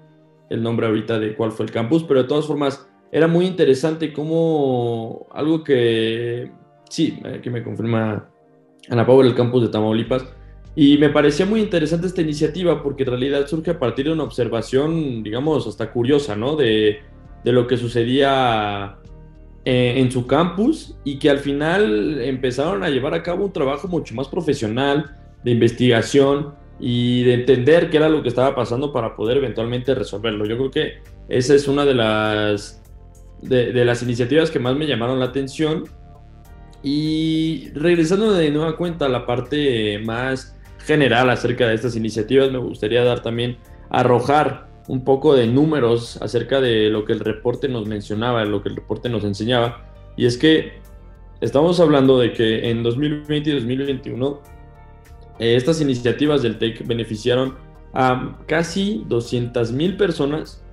el 0.49 0.63
nombre 0.63 0.87
ahorita 0.87 1.19
de 1.19 1.35
cuál 1.35 1.51
fue 1.51 1.67
el 1.67 1.71
campus, 1.71 2.03
pero 2.03 2.23
de 2.23 2.27
todas 2.27 2.47
formas 2.47 2.89
era 3.11 3.27
muy 3.27 3.45
interesante 3.45 4.11
como 4.11 5.27
algo 5.31 5.63
que, 5.63 6.51
sí, 6.89 7.19
que 7.43 7.51
me 7.51 7.61
confirma 7.61 8.27
Ana 8.89 9.05
Paula, 9.05 9.29
el 9.29 9.35
campus 9.35 9.61
de 9.61 9.69
Tamaulipas. 9.69 10.25
Y 10.75 10.97
me 10.97 11.09
parecía 11.09 11.45
muy 11.45 11.61
interesante 11.61 12.07
esta 12.07 12.23
iniciativa 12.23 12.81
porque 12.81 13.03
en 13.03 13.09
realidad 13.09 13.45
surge 13.45 13.69
a 13.69 13.77
partir 13.77 14.05
de 14.07 14.13
una 14.13 14.23
observación, 14.23 15.21
digamos, 15.21 15.67
hasta 15.67 15.91
curiosa, 15.91 16.35
¿no? 16.35 16.55
De 16.55 17.01
lo 17.43 17.67
que 17.67 17.77
sucedía 17.77 18.97
eh, 19.65 19.95
en 19.97 20.11
su 20.11 20.25
campus 20.25 20.95
y 21.03 21.19
que 21.19 21.29
al 21.29 21.39
final 21.39 22.21
empezaron 22.21 22.83
a 22.83 22.89
llevar 22.89 23.13
a 23.13 23.23
cabo 23.23 23.45
un 23.45 23.53
trabajo 23.53 23.87
mucho 23.87 24.15
más 24.15 24.27
profesional 24.27 25.17
de 25.43 25.51
investigación 25.51 26.53
y 26.79 27.23
de 27.23 27.33
entender 27.33 27.89
qué 27.89 27.97
era 27.97 28.07
lo 28.07 28.23
que 28.23 28.29
estaba 28.29 28.55
pasando 28.55 28.93
para 28.93 29.15
poder 29.15 29.37
eventualmente 29.37 29.93
resolverlo. 29.93 30.45
Yo 30.45 30.57
creo 30.57 30.71
que 30.71 30.93
esa 31.27 31.53
es 31.53 31.67
una 31.67 31.83
de 31.85 31.93
las, 31.93 32.81
de, 33.41 33.73
de 33.73 33.85
las 33.85 34.01
iniciativas 34.01 34.49
que 34.49 34.59
más 34.59 34.75
me 34.75 34.87
llamaron 34.87 35.19
la 35.19 35.25
atención 35.25 35.83
y 36.81 37.69
regresando 37.73 38.33
de 38.33 38.51
nueva 38.51 38.77
cuenta 38.77 39.05
a 39.05 39.09
la 39.09 39.25
parte 39.25 39.99
más 39.99 40.55
general 40.85 41.29
acerca 41.29 41.67
de 41.67 41.75
estas 41.75 41.95
iniciativas, 41.95 42.51
me 42.51 42.57
gustaría 42.57 43.03
dar 43.03 43.21
también, 43.21 43.57
arrojar 43.89 44.68
un 44.89 45.03
poco 45.03 45.35
de 45.35 45.45
números 45.45 46.17
acerca 46.19 46.59
de 46.59 46.89
lo 46.89 47.05
que 47.05 47.13
el 47.13 47.19
reporte 47.19 47.69
nos 47.69 47.85
mencionaba, 47.85 48.43
lo 48.43 48.63
que 48.63 48.69
el 48.69 48.75
reporte 48.75 49.07
nos 49.07 49.23
enseñaba. 49.23 49.85
Y 50.17 50.25
es 50.25 50.35
que 50.35 50.79
estamos 51.41 51.79
hablando 51.79 52.17
de 52.17 52.33
que 52.33 52.71
en 52.71 52.81
2020 52.81 53.51
y 53.51 53.53
2021 53.53 54.41
eh, 55.37 55.55
estas 55.55 55.79
iniciativas 55.79 56.41
del 56.41 56.57
TEC 56.57 56.87
beneficiaron 56.87 57.55
a 57.93 58.39
casi 58.47 59.03
200 59.07 59.71
mil 59.73 59.95
personas 59.95 60.63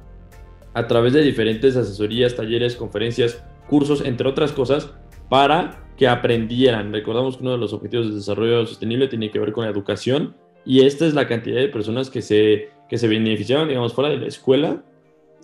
a 0.73 0.87
través 0.87 1.13
de 1.13 1.21
diferentes 1.21 1.77
asesorías, 1.77 2.35
talleres, 2.35 2.75
conferencias, 2.75 3.45
cursos, 3.69 4.03
entre 4.03 4.27
otras 4.27 4.51
cosas, 4.53 4.95
para 5.29 5.91
que 5.99 6.09
aprendieran. 6.09 6.91
Recordamos 6.91 7.37
que 7.37 7.43
uno 7.43 7.53
de 7.53 7.59
los 7.59 7.75
objetivos 7.75 8.09
de 8.09 8.15
desarrollo 8.15 8.65
sostenible 8.65 9.09
tiene 9.09 9.31
que 9.31 9.39
ver 9.39 9.53
con 9.53 9.65
la 9.65 9.71
educación 9.71 10.35
y 10.65 10.87
esta 10.87 11.05
es 11.07 11.13
la 11.13 11.29
cantidad 11.29 11.61
de 11.61 11.69
personas 11.69 12.09
que 12.09 12.23
se, 12.23 12.71
que 12.89 12.99
se 12.99 13.09
beneficiaron, 13.09 13.69
digamos, 13.69 13.95
fuera 13.95 14.11
de 14.11 14.19
la 14.19 14.27
escuela, 14.27 14.83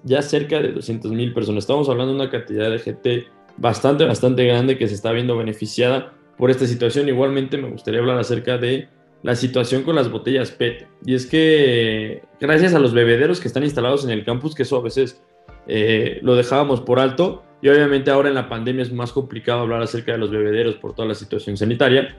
ya 0.04 0.22
cerca 0.22 0.60
de 0.60 0.72
200 0.72 1.12
mil 1.12 1.32
personas. 1.32 1.64
Estamos 1.64 1.88
hablando 1.88 2.12
de 2.12 2.20
una 2.20 2.30
cantidad 2.30 2.70
de 2.70 2.78
gente 2.78 3.26
bastante, 3.56 4.04
bastante 4.04 4.44
grande 4.44 4.78
que 4.78 4.88
se 4.88 4.94
está 4.94 5.12
viendo 5.12 5.36
beneficiada 5.36 6.14
por 6.36 6.50
esta 6.50 6.66
situación. 6.66 7.08
Igualmente 7.08 7.58
me 7.58 7.70
gustaría 7.70 8.00
hablar 8.00 8.18
acerca 8.18 8.58
de 8.58 8.88
la 9.22 9.36
situación 9.36 9.82
con 9.82 9.94
las 9.94 10.10
botellas 10.10 10.50
PET. 10.50 10.88
Y 11.04 11.14
es 11.14 11.26
que 11.26 12.22
gracias 12.40 12.74
a 12.74 12.78
los 12.78 12.92
bebederos 12.92 13.40
que 13.40 13.48
están 13.48 13.62
instalados 13.62 14.04
en 14.04 14.10
el 14.10 14.24
campus, 14.24 14.54
que 14.54 14.64
eso 14.64 14.76
a 14.76 14.82
veces 14.82 15.22
eh, 15.68 16.18
lo 16.22 16.34
dejábamos 16.34 16.80
por 16.80 16.98
alto, 16.98 17.44
y 17.60 17.68
obviamente 17.68 18.10
ahora 18.10 18.28
en 18.28 18.34
la 18.34 18.48
pandemia 18.48 18.82
es 18.82 18.92
más 18.92 19.12
complicado 19.12 19.60
hablar 19.60 19.82
acerca 19.82 20.12
de 20.12 20.18
los 20.18 20.30
bebederos 20.30 20.74
por 20.74 20.94
toda 20.94 21.06
la 21.06 21.14
situación 21.14 21.56
sanitaria. 21.56 22.16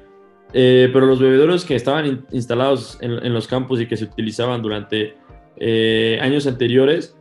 Eh, 0.53 0.89
pero 0.93 1.07
los 1.07 1.19
bebederos 1.19 1.65
que 1.65 1.75
estaban 1.75 2.25
instalados 2.31 2.98
en, 3.01 3.33
los 3.33 3.48
campos 3.48 3.81
y 3.81 3.88
que 3.88 3.98
se 3.98 4.05
utilizaban 4.05 4.62
durante 4.62 5.15
eh, 5.57 6.19
años 6.22 6.45
anteriores, 6.45 7.17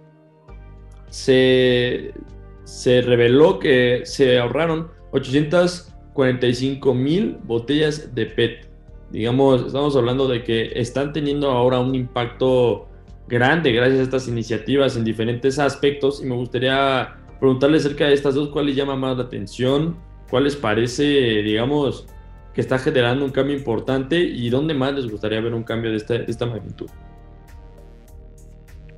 se, 1.08 2.12
se 2.64 3.00
reveló 3.00 3.58
que 3.58 4.02
se 4.04 4.38
ahorraron 4.38 4.90
845 5.12 6.94
mil 6.94 7.38
botellas 7.44 8.14
de 8.14 8.26
PET. 8.26 8.68
Digamos, 9.10 9.66
estamos 9.66 9.96
hablando 9.96 10.28
de 10.28 10.42
que 10.42 10.72
están 10.74 11.12
teniendo 11.12 11.50
ahora 11.50 11.80
un 11.80 11.94
impacto 11.94 12.88
grande 13.28 13.72
gracias 13.72 14.00
a 14.00 14.02
estas 14.02 14.28
iniciativas 14.28 14.96
en 14.96 15.04
diferentes 15.04 15.58
aspectos 15.58 16.22
y 16.22 16.26
me 16.26 16.34
gustaría 16.34 17.16
preguntarle 17.40 17.78
acerca 17.78 18.06
de 18.06 18.14
estas 18.14 18.34
dos, 18.34 18.48
¿cuál 18.50 18.66
les 18.66 18.76
llama 18.76 18.94
más 18.94 19.16
la 19.16 19.24
atención? 19.24 19.96
¿Cuál 20.30 20.44
les 20.44 20.56
parece, 20.56 21.04
digamos, 21.42 22.06
que 22.54 22.60
está 22.60 22.78
generando 22.78 23.24
un 23.24 23.30
cambio 23.30 23.56
importante 23.56 24.18
y 24.18 24.50
dónde 24.50 24.74
más 24.74 24.94
les 24.94 25.10
gustaría 25.10 25.40
ver 25.40 25.54
un 25.54 25.62
cambio 25.62 25.90
de 25.90 25.96
esta, 25.96 26.46
magnitud? 26.46 26.88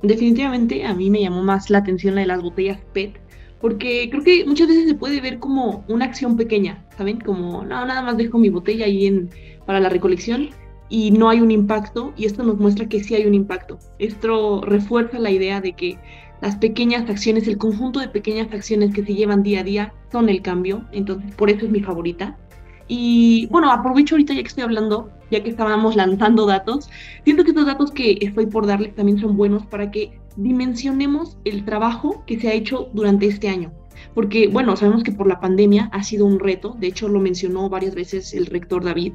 Definitivamente 0.01 0.85
a 0.85 0.93
mí 0.93 1.09
me 1.09 1.21
llamó 1.21 1.43
más 1.43 1.69
la 1.69 1.79
atención 1.79 2.15
la 2.15 2.21
de 2.21 2.27
las 2.27 2.41
botellas 2.41 2.79
PET, 2.93 3.19
porque 3.61 4.09
creo 4.11 4.23
que 4.23 4.45
muchas 4.45 4.67
veces 4.67 4.87
se 4.87 4.95
puede 4.95 5.21
ver 5.21 5.39
como 5.39 5.85
una 5.87 6.05
acción 6.05 6.37
pequeña, 6.37 6.85
¿saben? 6.97 7.19
Como, 7.19 7.63
no, 7.63 7.85
nada 7.85 8.01
más 8.01 8.17
dejo 8.17 8.37
mi 8.37 8.49
botella 8.49 8.85
ahí 8.85 9.27
para 9.65 9.79
la 9.79 9.89
recolección 9.89 10.49
y 10.89 11.11
no 11.11 11.29
hay 11.29 11.41
un 11.41 11.49
impacto, 11.49 12.13
y 12.15 12.25
esto 12.25 12.43
nos 12.43 12.57
muestra 12.57 12.87
que 12.87 13.03
sí 13.03 13.15
hay 13.15 13.25
un 13.25 13.33
impacto. 13.33 13.79
Esto 13.97 14.61
refuerza 14.61 15.17
la 15.17 15.31
idea 15.31 15.61
de 15.61 15.73
que 15.73 15.97
las 16.41 16.57
pequeñas 16.57 17.09
acciones, 17.09 17.47
el 17.47 17.57
conjunto 17.57 17.99
de 17.99 18.07
pequeñas 18.07 18.53
acciones 18.53 18.93
que 18.93 19.03
se 19.03 19.15
llevan 19.15 19.41
día 19.41 19.61
a 19.61 19.63
día 19.63 19.93
son 20.11 20.29
el 20.29 20.41
cambio, 20.41 20.85
entonces 20.91 21.33
por 21.35 21.49
eso 21.49 21.65
es 21.65 21.71
mi 21.71 21.81
favorita. 21.81 22.37
Y 22.87 23.47
bueno, 23.47 23.71
aprovecho 23.71 24.15
ahorita 24.15 24.33
ya 24.33 24.41
que 24.41 24.47
estoy 24.47 24.63
hablando, 24.63 25.09
ya 25.31 25.41
que 25.43 25.49
estábamos 25.49 25.95
lanzando 25.95 26.45
datos, 26.45 26.89
siento 27.23 27.43
que 27.43 27.49
estos 27.49 27.65
datos 27.65 27.91
que 27.91 28.17
estoy 28.21 28.45
por 28.45 28.67
darles 28.67 28.93
también 28.93 29.19
son 29.19 29.35
buenos 29.37 29.65
para 29.65 29.89
que 29.89 30.19
dimensionemos 30.35 31.37
el 31.45 31.65
trabajo 31.65 32.23
que 32.27 32.39
se 32.39 32.49
ha 32.49 32.53
hecho 32.53 32.89
durante 32.93 33.25
este 33.25 33.49
año. 33.49 33.71
Porque, 34.13 34.47
bueno, 34.47 34.75
sabemos 34.75 35.03
que 35.03 35.11
por 35.11 35.27
la 35.27 35.39
pandemia 35.39 35.89
ha 35.91 36.03
sido 36.03 36.25
un 36.25 36.39
reto, 36.39 36.75
de 36.79 36.87
hecho 36.87 37.07
lo 37.07 37.19
mencionó 37.19 37.69
varias 37.69 37.95
veces 37.95 38.33
el 38.33 38.45
rector 38.45 38.83
David, 38.83 39.13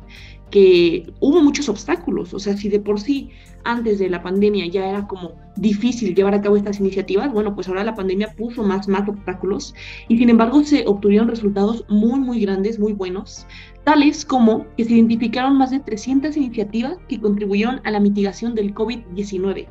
que 0.51 1.13
hubo 1.21 1.43
muchos 1.43 1.69
obstáculos, 1.69 2.35
o 2.35 2.39
sea, 2.39 2.57
si 2.57 2.69
de 2.69 2.81
por 2.81 3.01
sí 3.01 3.31
antes 3.65 3.99
de 3.99 4.09
la 4.09 4.23
pandemia 4.23 4.67
ya 4.67 4.89
era 4.89 5.07
como 5.07 5.33
difícil 5.57 6.15
llevar 6.15 6.35
a 6.35 6.41
cabo 6.41 6.57
estas 6.57 6.81
iniciativas, 6.81 7.33
bueno, 7.33 7.55
pues 7.55 7.69
ahora 7.69 7.85
la 7.85 7.95
pandemia 7.95 8.35
puso 8.37 8.63
más, 8.63 8.89
más 8.89 9.09
obstáculos 9.09 9.75
y 10.09 10.19
sin 10.19 10.31
embargo 10.31 10.63
se 10.65 10.87
obtuvieron 10.87 11.29
resultados 11.29 11.85
muy, 11.89 12.19
muy 12.21 12.41
grandes, 12.41 12.79
muy 12.79 12.93
buenos, 12.93 13.47
tales 13.85 14.25
como 14.25 14.67
que 14.77 14.85
se 14.85 14.95
identificaron 14.95 15.57
más 15.57 15.71
de 15.71 15.81
300 15.81 16.37
iniciativas 16.37 16.99
que 17.09 17.21
contribuyeron 17.21 17.81
a 17.85 17.91
la 17.91 18.01
mitigación 18.01 18.55
del 18.55 18.75
COVID-19. 18.75 19.69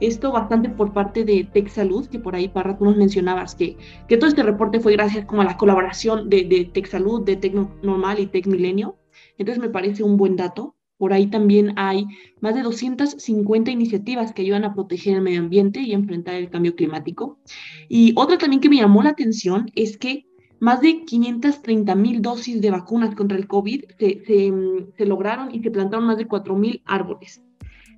Esto 0.00 0.30
bastante 0.30 0.68
por 0.68 0.92
parte 0.92 1.24
de 1.24 1.44
Tech 1.44 1.68
Salud, 1.68 2.06
que 2.06 2.18
por 2.18 2.34
ahí, 2.34 2.48
Parra, 2.48 2.76
tú 2.76 2.84
nos 2.84 2.96
mencionabas 2.96 3.54
que, 3.54 3.78
que 4.08 4.18
todo 4.18 4.28
este 4.28 4.42
reporte 4.42 4.78
fue 4.78 4.92
gracias 4.92 5.24
como 5.24 5.40
a 5.40 5.46
la 5.46 5.56
colaboración 5.56 6.28
de, 6.28 6.44
de 6.44 6.66
Tech 6.66 6.86
Salud, 6.86 7.24
de 7.24 7.36
Tech 7.36 7.54
Normal 7.82 8.20
y 8.20 8.26
Tech 8.26 8.46
Milenio. 8.46 8.96
Entonces 9.38 9.62
me 9.62 9.70
parece 9.70 10.02
un 10.02 10.16
buen 10.16 10.36
dato. 10.36 10.74
Por 10.98 11.12
ahí 11.12 11.26
también 11.26 11.74
hay 11.76 12.06
más 12.40 12.54
de 12.54 12.62
250 12.62 13.70
iniciativas 13.70 14.32
que 14.32 14.42
ayudan 14.42 14.64
a 14.64 14.74
proteger 14.74 15.16
el 15.16 15.22
medio 15.22 15.40
ambiente 15.40 15.80
y 15.80 15.92
enfrentar 15.92 16.36
el 16.36 16.48
cambio 16.48 16.74
climático. 16.74 17.38
Y 17.88 18.12
otra 18.16 18.38
también 18.38 18.60
que 18.60 18.70
me 18.70 18.76
llamó 18.76 19.02
la 19.02 19.10
atención 19.10 19.70
es 19.74 19.98
que 19.98 20.26
más 20.58 20.80
de 20.80 21.04
530 21.04 21.94
mil 21.94 22.22
dosis 22.22 22.62
de 22.62 22.70
vacunas 22.70 23.14
contra 23.14 23.36
el 23.36 23.46
COVID 23.46 23.84
se, 23.98 24.24
se, 24.24 24.52
se, 24.96 25.06
lograron 25.06 25.54
y 25.54 25.62
se 25.62 25.70
plantaron 25.70 26.06
más 26.06 26.16
de 26.16 26.26
4 26.26 26.56
mil 26.56 26.82
árboles. 26.86 27.42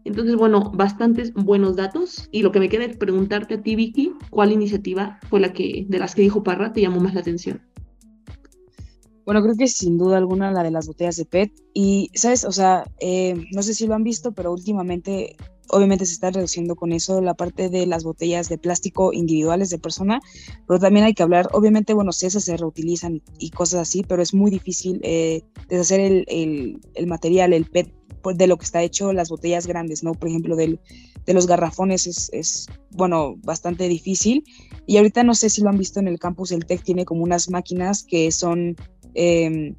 Entonces, 0.05 0.37
bueno, 0.37 0.73
bastantes 0.75 1.33
buenos 1.35 1.77
datos. 1.77 2.29
Y 2.33 2.43
lo 2.43 2.51
que 2.51 2.61
me 2.61 2.69
queda 2.69 2.85
es 2.85 2.97
preguntarte 2.97 3.55
a 3.55 3.63
ti, 3.63 3.77
Vicky, 3.77 4.15
¿cuál 4.31 4.53
iniciativa 4.53 5.19
fue 5.29 5.39
la 5.39 5.53
que, 5.53 5.87
de 5.89 5.99
las 5.99 6.15
que 6.15 6.23
dijo 6.23 6.43
Parra, 6.43 6.73
te 6.73 6.81
llamó 6.81 7.01
más 7.01 7.15
la 7.15 7.21
atención? 7.21 7.61
Bueno, 9.29 9.43
creo 9.43 9.57
que 9.57 9.69
sin 9.69 9.99
duda 9.99 10.17
alguna 10.17 10.51
la 10.53 10.63
de 10.63 10.71
las 10.71 10.87
botellas 10.87 11.17
de 11.17 11.27
PET. 11.27 11.53
Y, 11.75 12.11
¿sabes? 12.15 12.47
O 12.47 12.51
sea, 12.51 12.85
eh, 12.99 13.35
no 13.53 13.63
sé 13.63 13.75
si 13.75 13.87
lo 13.87 13.95
han 13.95 14.03
visto, 14.03 14.33
pero 14.33 14.51
últimamente 14.51 15.37
obviamente 15.69 16.07
se 16.07 16.15
está 16.15 16.31
reduciendo 16.31 16.77
con 16.77 16.93
eso 16.93 17.21
la 17.21 17.35
parte 17.35 17.69
de 17.69 17.85
las 17.85 18.05
botellas 18.05 18.49
de 18.49 18.57
plástico 18.57 19.13
individuales 19.13 19.69
de 19.69 19.79
persona, 19.79 20.23
pero 20.67 20.81
también 20.81 21.05
hay 21.05 21.13
que 21.13 21.23
hablar, 21.23 21.51
obviamente, 21.53 21.93
bueno, 21.93 22.11
si 22.11 22.25
esas 22.25 22.45
se 22.45 22.57
reutilizan 22.57 23.21
y 23.39 23.51
cosas 23.51 23.81
así, 23.81 24.03
pero 24.03 24.23
es 24.23 24.33
muy 24.33 24.51
difícil 24.51 24.99
eh, 25.03 25.43
deshacer 25.69 26.01
el, 26.01 26.25
el, 26.29 26.81
el, 26.95 27.07
material, 27.07 27.53
el 27.53 27.67
PET, 27.67 27.93
pues, 28.23 28.39
de 28.39 28.47
lo 28.47 28.57
que 28.57 28.65
está 28.65 28.83
hecho 28.83 29.13
las 29.13 29.29
botellas 29.29 29.67
grandes, 29.67 30.03
¿no? 30.03 30.13
Por 30.13 30.31
ejemplo, 30.31 30.57
del, 30.57 30.81
de 31.27 31.35
los 31.35 31.47
garrafones 31.47 32.07
es, 32.07 32.31
es, 32.33 32.67
bueno, 32.93 33.37
bastante 33.45 33.89
difícil. 33.89 34.45
Y 34.87 34.97
ahorita 34.97 35.23
no 35.23 35.35
sé 35.35 35.51
si 35.51 35.61
lo 35.61 35.69
han 35.69 35.77
visto 35.77 36.01
en 36.01 36.09
el 36.09 36.19
campus, 36.19 36.53
el 36.53 36.65
TEC 36.65 36.83
tiene 36.83 37.05
como 37.05 37.23
unas 37.23 37.51
máquinas 37.51 38.03
que 38.03 38.33
son 38.33 38.77
eh, 39.19 39.75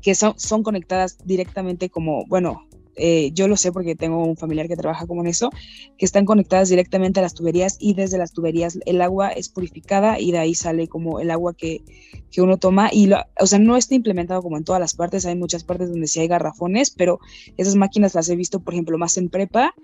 que 0.00 0.14
son, 0.14 0.38
son 0.38 0.62
conectadas 0.62 1.18
directamente 1.24 1.90
como, 1.90 2.24
bueno, 2.26 2.62
eh, 2.96 3.30
yo 3.32 3.46
lo 3.46 3.56
sé 3.56 3.72
porque 3.72 3.94
tengo 3.94 4.24
un 4.24 4.36
familiar 4.36 4.68
que 4.68 4.76
trabaja 4.76 5.06
como 5.06 5.20
en 5.20 5.28
eso, 5.28 5.50
que 5.98 6.04
están 6.04 6.24
conectadas 6.24 6.68
directamente 6.70 7.20
a 7.20 7.22
las 7.22 7.34
tuberías 7.34 7.76
y 7.78 7.94
desde 7.94 8.18
las 8.18 8.32
tuberías 8.32 8.78
el 8.84 9.00
agua 9.00 9.28
es 9.30 9.48
purificada 9.48 10.18
y 10.18 10.32
de 10.32 10.38
ahí 10.38 10.54
sale 10.54 10.88
como 10.88 11.20
el 11.20 11.30
agua 11.30 11.54
que, 11.54 11.82
que 12.30 12.42
uno 12.42 12.56
toma 12.56 12.88
y, 12.92 13.06
lo, 13.06 13.18
o 13.38 13.46
sea, 13.46 13.58
no 13.58 13.76
está 13.76 13.94
implementado 13.94 14.42
como 14.42 14.56
en 14.56 14.64
todas 14.64 14.80
las 14.80 14.94
partes, 14.94 15.26
hay 15.26 15.36
muchas 15.36 15.62
partes 15.64 15.90
donde 15.90 16.06
sí 16.06 16.20
hay 16.20 16.28
garrafones, 16.28 16.90
pero 16.90 17.20
esas 17.56 17.76
máquinas 17.76 18.14
las 18.14 18.28
he 18.28 18.36
visto, 18.36 18.60
por 18.60 18.74
ejemplo, 18.74 18.98
más 18.98 19.16
en 19.18 19.28
prepa 19.28 19.74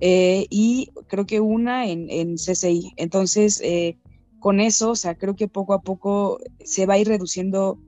eh, 0.00 0.46
y 0.50 0.90
creo 1.08 1.26
que 1.26 1.40
una 1.40 1.86
en, 1.86 2.10
en 2.10 2.36
CCI. 2.36 2.92
Entonces, 2.96 3.60
eh, 3.62 3.96
con 4.40 4.60
eso, 4.60 4.90
o 4.90 4.96
sea, 4.96 5.14
creo 5.14 5.36
que 5.36 5.46
poco 5.46 5.74
a 5.74 5.82
poco 5.82 6.38
se 6.64 6.86
va 6.86 6.94
a 6.94 6.98
ir 6.98 7.08
reduciendo 7.08 7.78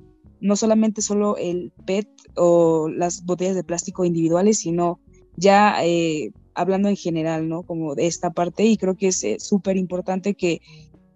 no 0.41 0.57
solamente 0.57 1.03
solo 1.03 1.37
el 1.37 1.73
PET 1.87 2.09
o 2.37 2.89
las 2.89 3.25
botellas 3.25 3.55
de 3.55 3.65
plástico 3.65 4.05
individuales, 4.05 4.59
sino 4.59 5.01
ya 5.37 5.85
eh, 5.85 6.33
hablando 6.55 6.89
en 6.89 6.97
general, 6.97 7.49
¿no? 7.49 7.63
Como 7.63 7.95
de 7.95 8.07
esta 8.07 8.33
parte 8.33 8.65
y 8.65 8.77
creo 8.77 8.97
que 8.97 9.09
es 9.09 9.23
eh, 9.25 9.37
súper 9.39 9.77
importante 9.77 10.35
que 10.35 10.61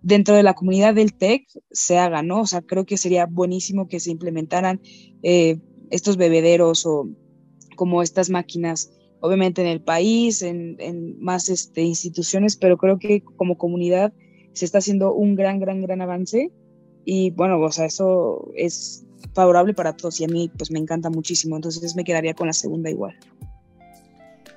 dentro 0.02 0.34
de 0.34 0.42
la 0.42 0.54
comunidad 0.54 0.94
del 0.94 1.14
TEC 1.14 1.46
se 1.70 1.98
haga, 1.98 2.22
¿no? 2.22 2.40
O 2.40 2.46
sea, 2.46 2.62
creo 2.62 2.84
que 2.86 2.96
sería 2.96 3.26
buenísimo 3.26 3.88
que 3.88 4.00
se 4.00 4.10
implementaran 4.10 4.80
eh, 5.22 5.58
estos 5.90 6.16
bebederos 6.16 6.86
o 6.86 7.08
como 7.76 8.02
estas 8.02 8.30
máquinas, 8.30 8.90
obviamente 9.20 9.60
en 9.60 9.68
el 9.68 9.82
país, 9.82 10.42
en, 10.42 10.76
en 10.78 11.18
más 11.20 11.48
este, 11.48 11.82
instituciones, 11.82 12.56
pero 12.56 12.76
creo 12.76 12.98
que 12.98 13.22
como 13.36 13.56
comunidad 13.56 14.12
se 14.52 14.64
está 14.64 14.78
haciendo 14.78 15.14
un 15.14 15.34
gran, 15.34 15.60
gran, 15.60 15.80
gran 15.80 16.00
avance 16.00 16.50
y 17.04 17.30
bueno, 17.30 17.60
o 17.60 17.72
sea, 17.72 17.86
eso 17.86 18.50
es 18.54 19.06
favorable 19.34 19.74
para 19.74 19.92
todos 19.96 20.20
y 20.20 20.24
a 20.24 20.28
mí 20.28 20.50
pues 20.56 20.70
me 20.70 20.78
encanta 20.78 21.10
muchísimo, 21.10 21.56
entonces 21.56 21.94
me 21.96 22.04
quedaría 22.04 22.34
con 22.34 22.46
la 22.46 22.52
segunda 22.52 22.90
igual. 22.90 23.14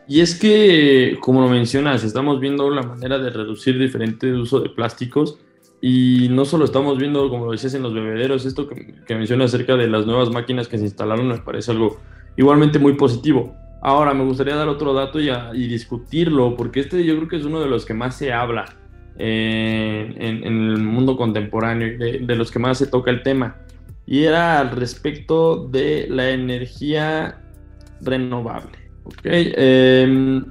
Y 0.07 0.19
es 0.19 0.35
que, 0.35 1.17
como 1.21 1.41
lo 1.41 1.47
mencionas, 1.47 2.03
estamos 2.03 2.39
viendo 2.39 2.69
la 2.69 2.81
manera 2.81 3.17
de 3.17 3.29
reducir 3.29 3.79
diferente 3.79 4.33
uso 4.33 4.59
de 4.59 4.69
plásticos 4.69 5.37
y 5.79 6.27
no 6.31 6.43
solo 6.45 6.65
estamos 6.65 6.97
viendo, 6.97 7.29
como 7.29 7.45
lo 7.45 7.51
decías, 7.51 7.75
en 7.75 7.83
los 7.83 7.93
bebederos, 7.93 8.45
esto 8.45 8.67
que, 8.67 9.15
mencionas 9.15 9.53
acerca 9.53 9.77
de 9.77 9.87
las 9.87 10.05
nuevas 10.05 10.29
máquinas 10.29 10.67
que 10.67 10.77
se 10.77 10.83
instalaron 10.83 11.27
me 11.27 11.37
parece 11.37 11.71
algo 11.71 11.99
igualmente 12.35 12.77
muy 12.77 12.93
positivo. 12.93 13.55
Ahora, 13.81 14.13
me 14.13 14.23
gustaría 14.23 14.55
dar 14.55 14.67
otro 14.67 14.93
dato 14.93 15.19
y, 15.19 15.67
discutirlo, 15.67 16.55
porque 16.55 16.81
este 16.81 17.03
yo 17.05 17.15
creo 17.15 17.27
que 17.27 17.37
es 17.37 17.45
uno 17.45 17.61
de 17.61 17.67
los 17.67 17.85
que 17.85 17.93
más 17.93 18.15
se 18.15 18.33
habla 18.33 18.65
eh, 19.17 20.13
en, 20.17 20.43
el 20.43 20.77
mundo 20.79 21.15
contemporáneo, 21.15 21.97
de 21.97 22.35
los 22.35 22.51
que 22.51 22.59
más 22.59 22.77
se 22.77 22.87
toca 22.87 23.11
el 23.11 23.23
tema 23.23 23.55
y 24.05 24.23
era 24.23 24.59
al 24.59 24.71
respecto 24.71 25.67
de 25.67 26.07
la 26.09 26.31
energía 26.31 27.41
renovable. 28.01 28.77
¿okay? 29.03 29.53
Eh, 29.55 30.41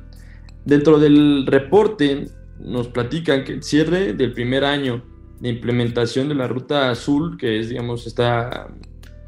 dentro 0.65 0.99
del 0.99 1.47
reporte 1.47 2.27
nos 2.59 2.89
platican 2.89 3.45
que 3.45 3.53
el 3.53 3.63
cierre 3.63 4.13
del 4.15 4.33
primer 4.33 4.65
año 4.65 5.03
de 5.41 5.49
implementación 5.49 6.29
de 6.29 6.35
la 6.35 6.47
ruta 6.47 6.91
azul, 6.91 7.37
que 7.39 7.59
es, 7.59 7.71
digamos, 7.71 8.07
esta, 8.07 8.69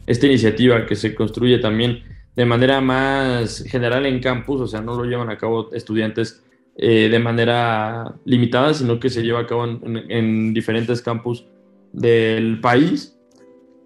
esta 0.06 0.26
iniciativa 0.26 0.84
que 0.86 0.94
se 0.94 1.14
construye 1.14 1.58
también 1.58 2.02
de 2.36 2.44
manera 2.44 2.80
más 2.80 3.64
general 3.66 4.06
en 4.06 4.20
campus, 4.20 4.60
o 4.60 4.66
sea, 4.66 4.80
no 4.80 4.94
lo 4.94 5.04
llevan 5.04 5.30
a 5.30 5.38
cabo 5.38 5.72
estudiantes 5.72 6.42
eh, 6.76 7.08
de 7.10 7.18
manera 7.18 8.14
limitada, 8.24 8.72
sino 8.74 9.00
que 9.00 9.10
se 9.10 9.22
lleva 9.22 9.40
a 9.40 9.46
cabo 9.46 9.66
en 9.66 10.54
diferentes 10.54 11.02
campus 11.02 11.46
del 11.92 12.60
país 12.60 13.18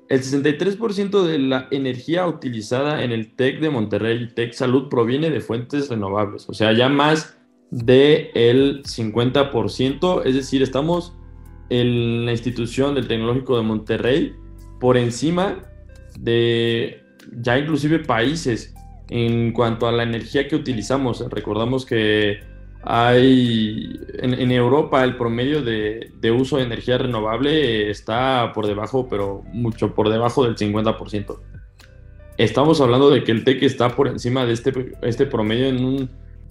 el 0.09 0.23
63% 0.23 1.23
de 1.25 1.39
la 1.39 1.69
energía 1.71 2.27
utilizada 2.27 3.03
en 3.03 3.13
el 3.13 3.35
TEC 3.35 3.61
de 3.61 3.71
Monterrey 3.71 4.29
TEC 4.35 4.53
Salud 4.53 4.89
proviene 4.89 5.31
de 5.31 5.41
fuentes 5.41 5.89
renovables, 5.89 6.49
o 6.49 6.55
sea, 6.55 6.73
ya 6.73 6.89
más 6.89 7.37
del 7.71 8.31
el 8.35 8.83
50%, 8.85 10.23
es 10.25 10.35
decir, 10.35 10.63
estamos 10.63 11.13
en 11.69 12.27
la 12.27 12.33
institución 12.33 12.95
del 12.95 13.09
Tecnológico 13.09 13.57
de 13.57 13.63
Monterrey 13.63 14.35
por 14.79 14.97
encima 14.97 15.63
de 16.19 17.03
ya 17.43 17.59
inclusive 17.59 17.99
países 17.99 18.75
en 19.09 19.53
cuanto 19.53 19.89
a 19.89 19.93
la 19.93 20.03
energía 20.03 20.47
que 20.49 20.57
utilizamos. 20.57 21.25
Recordamos 21.31 21.85
que 21.85 22.41
hay 22.89 24.01
en, 24.15 24.35
en, 24.35 24.53
Europa 24.53 25.03
el 25.03 25.17
promedio 25.17 25.61
de, 25.61 26.13
de, 26.21 26.31
uso 26.31 26.57
de 26.57 26.63
energía 26.63 26.99
renovable 26.99 27.91
está 27.91 28.53
por 28.55 28.69
debajo, 28.69 29.09
pero 29.09 29.43
mucho 29.53 29.93
por 29.93 30.09
debajo 30.09 30.45
del 30.45 30.57
50%. 30.57 31.37
Estamos 32.39 32.81
hablando 32.81 33.11
de 33.11 33.25
que 33.25 33.33
el 33.33 33.43
TEC 33.43 33.65
está 33.65 33.89
por 33.97 34.07
encima 34.07 34.47
de 34.47 34.53
este, 34.53 34.97
este 35.03 35.27
promedio 35.27 35.67
en 35.67 35.85
un 35.85 36.11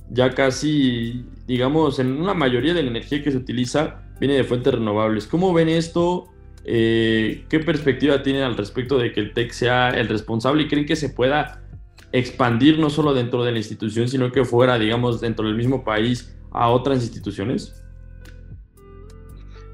ya 0.10 0.32
casi, 0.32 1.26
digamos, 1.48 2.00
en 2.00 2.22
una 2.22 2.34
mayoría 2.34 2.74
de 2.74 2.84
la 2.84 2.90
energía 2.90 3.24
que 3.24 3.32
se 3.32 3.38
utiliza 3.38 4.02
viene 4.20 4.36
de 4.36 4.44
fuentes 4.44 4.74
renovables. 4.74 5.28
¿Cómo 5.28 5.54
ven 5.54 5.70
esto? 5.70 6.28
Eh, 6.66 7.46
¿Qué 7.50 7.60
perspectiva 7.60 8.24
tienen 8.24 8.44
al 8.44 8.58
respecto 8.58 8.98
de 8.98 9.14
que 9.14 9.22
el 9.22 9.34
TEC 9.34 9.52
sea 9.52 9.90
el 9.90 10.08
responsable 10.08 10.64
y 10.64 10.68
creen 10.68 10.86
que 10.86 10.96
se 10.96 11.10
pueda 11.10 11.62
expandir 12.18 12.80
no 12.80 12.90
solo 12.90 13.14
dentro 13.14 13.44
de 13.44 13.52
la 13.52 13.58
institución, 13.58 14.08
sino 14.08 14.32
que 14.32 14.46
fuera, 14.46 14.80
digamos, 14.80 15.22
dentro 15.22 15.46
del 15.46 15.56
mismo 15.56 15.84
país 15.84 16.36
a 16.52 16.70
otras 16.70 17.04
instituciones? 17.04 17.82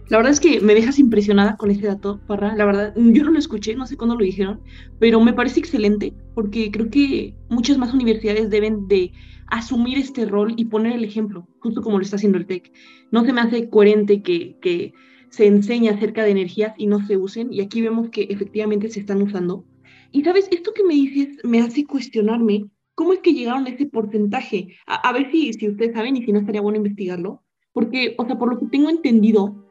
La 0.10 0.18
verdad 0.18 0.34
es 0.34 0.40
que 0.42 0.60
me 0.60 0.74
dejas 0.74 1.00
impresionada 1.00 1.56
con 1.56 1.72
este 1.72 1.88
dato, 1.88 2.20
Parra. 2.28 2.54
La 2.56 2.66
verdad, 2.66 2.94
yo 2.98 3.24
no 3.24 3.32
lo 3.32 3.40
escuché, 3.40 3.76
no 3.76 3.86
sé 3.86 3.96
cuándo 3.96 4.16
lo 4.16 4.26
dijeron, 4.26 4.60
pero 5.00 5.22
me 5.22 5.32
parece 5.32 5.62
excelente 5.62 6.14
porque 6.34 6.70
creo 6.70 6.90
que 6.90 7.34
muchas 7.50 7.78
más 7.78 7.94
universidades 7.94 8.50
deben 8.50 8.88
de 8.90 9.14
asumir 9.48 9.98
este 9.98 10.26
rol 10.26 10.54
y 10.58 10.66
poner 10.66 10.94
el 10.94 11.06
ejemplo, 11.06 11.48
justo 11.60 11.82
como 11.82 11.98
lo 11.98 12.04
está 12.04 12.18
haciendo 12.18 12.38
el 12.38 12.46
TEC. 12.46 12.74
No 13.12 13.24
se 13.24 13.32
me 13.32 13.42
hace 13.42 13.70
coherente 13.70 14.22
que, 14.22 14.58
que 14.62 14.94
se 15.30 15.48
enseñe 15.48 15.90
acerca 15.90 16.24
de 16.24 16.32
energías 16.32 16.74
y 16.78 16.88
no 16.88 17.06
se 17.06 17.16
usen, 17.18 17.54
y 17.54 17.62
aquí 17.62 17.82
vemos 17.82 18.10
que 18.10 18.24
efectivamente 18.24 18.90
se 18.90 19.00
están 19.00 19.22
usando. 19.22 19.64
Y 20.12 20.24
sabes, 20.24 20.48
esto 20.52 20.74
que 20.74 20.84
me 20.84 20.94
dices 20.94 21.38
me 21.44 21.62
hace 21.62 21.86
cuestionarme 21.86 22.66
cómo 22.96 23.14
es 23.14 23.20
que 23.20 23.34
llegaron 23.34 23.66
a 23.66 23.70
ese 23.70 23.86
porcentaje. 23.86 24.76
A, 24.86 25.12
ver 25.14 25.32
si, 25.32 25.54
si 25.54 25.70
ustedes 25.70 25.94
saben 25.94 26.18
y 26.18 26.24
si 26.24 26.32
no 26.32 26.40
estaría 26.40 26.62
bueno 26.62 26.78
investigarlo. 26.78 27.42
Porque, 27.74 28.16
o 28.18 28.26
sea, 28.26 28.38
por 28.38 28.50
lo 28.54 28.60
que 28.60 28.66
tengo 28.66 28.90
entendido, 28.90 29.66